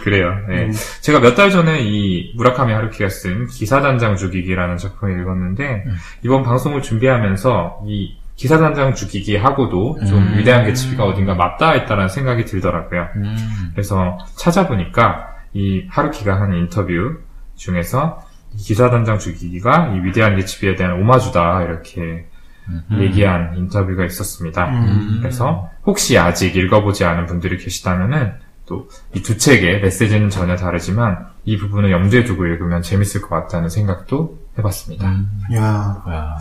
그래요. 0.00 0.34
네. 0.48 0.64
음. 0.66 0.72
제가 1.00 1.20
몇 1.20 1.34
달 1.34 1.50
전에 1.50 1.80
이 1.80 2.32
무라카미 2.36 2.72
하루키가 2.72 3.08
쓴 3.08 3.46
기사단장 3.46 4.16
죽이기라는 4.16 4.76
작품을 4.76 5.20
읽었는데 5.20 5.84
음. 5.86 5.96
이번 6.22 6.42
방송을 6.42 6.82
준비하면서 6.82 7.82
이 7.86 8.16
기사단장 8.36 8.94
죽이기 8.94 9.36
하고도 9.36 9.98
좀 10.06 10.18
음. 10.18 10.38
위대한 10.38 10.64
개츠비가 10.64 11.04
어딘가 11.04 11.34
맞닿아 11.34 11.74
있다는 11.76 12.08
생각이 12.08 12.44
들더라고요. 12.46 13.08
음. 13.16 13.36
그래서 13.72 14.18
찾아보니까 14.36 15.26
이 15.52 15.84
하루키가 15.88 16.40
한 16.40 16.54
인터뷰 16.54 17.18
중에서 17.56 18.22
이 18.54 18.56
기사단장 18.56 19.18
죽이기가 19.18 19.94
이 19.94 20.00
위대한 20.04 20.36
개츠비에 20.36 20.74
대한 20.76 21.00
오마주다 21.00 21.62
이렇게 21.64 22.26
음. 22.68 22.82
얘기한 23.00 23.56
인터뷰가 23.56 24.04
있었습니다. 24.06 24.68
음. 24.70 25.18
그래서 25.20 25.68
혹시 25.84 26.16
아직 26.18 26.56
읽어보지 26.56 27.04
않은 27.04 27.26
분들이 27.26 27.58
계시다면은 27.58 28.32
또 28.70 28.86
이 29.14 29.22
두 29.22 29.36
책의 29.36 29.80
메시지는 29.80 30.30
전혀 30.30 30.54
다르지만 30.56 31.26
이 31.44 31.58
부분을 31.58 31.90
염두에 31.90 32.24
두고 32.24 32.46
읽으면 32.46 32.82
재밌을 32.82 33.20
것 33.20 33.28
같다는 33.30 33.68
생각도 33.68 34.38
해봤습니다. 34.58 35.08
음. 35.08 35.28
야 35.54 36.02
와. 36.06 36.38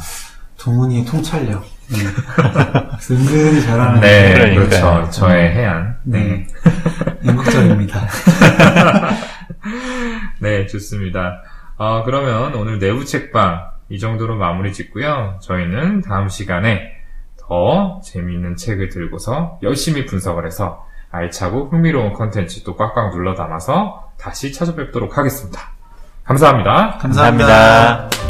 동훈이의 0.60 1.06
통찰력. 1.06 1.64
네. 1.90 1.98
은근히 3.16 3.62
잘하는 3.64 4.02
네, 4.02 4.34
그러니까요. 4.34 4.66
그렇죠. 4.66 5.10
저의 5.12 5.52
해안. 5.56 5.98
네. 6.04 6.24
네. 6.24 6.48
연극적입니다. 7.26 8.08
네, 10.40 10.66
좋습니다. 10.68 11.42
어, 11.78 12.04
그러면 12.04 12.54
오늘 12.56 12.80
내부 12.80 13.06
책방 13.06 13.70
이 13.90 14.00
정도로 14.00 14.38
마무리 14.38 14.74
짓고요. 14.74 15.40
저희는 15.42 16.02
다음 16.02 16.30
시간에 16.30 16.94
더 17.40 18.02
재미있는 18.04 18.56
책을 18.56 18.90
들고서 18.90 19.60
열심히 19.64 20.06
분석을 20.06 20.46
해서 20.46 20.86
알차고 21.12 21.70
흥미로운 21.70 22.14
컨텐츠 22.14 22.64
또 22.64 22.76
꽉꽉 22.76 23.12
눌러 23.12 23.36
담아서 23.36 24.12
다시 24.18 24.54
찾아뵙도록 24.54 25.18
하겠습니다. 25.18 25.60
감사합니다. 26.24 26.98
감사합니다. 27.00 27.48
감사합니다. 27.48 28.29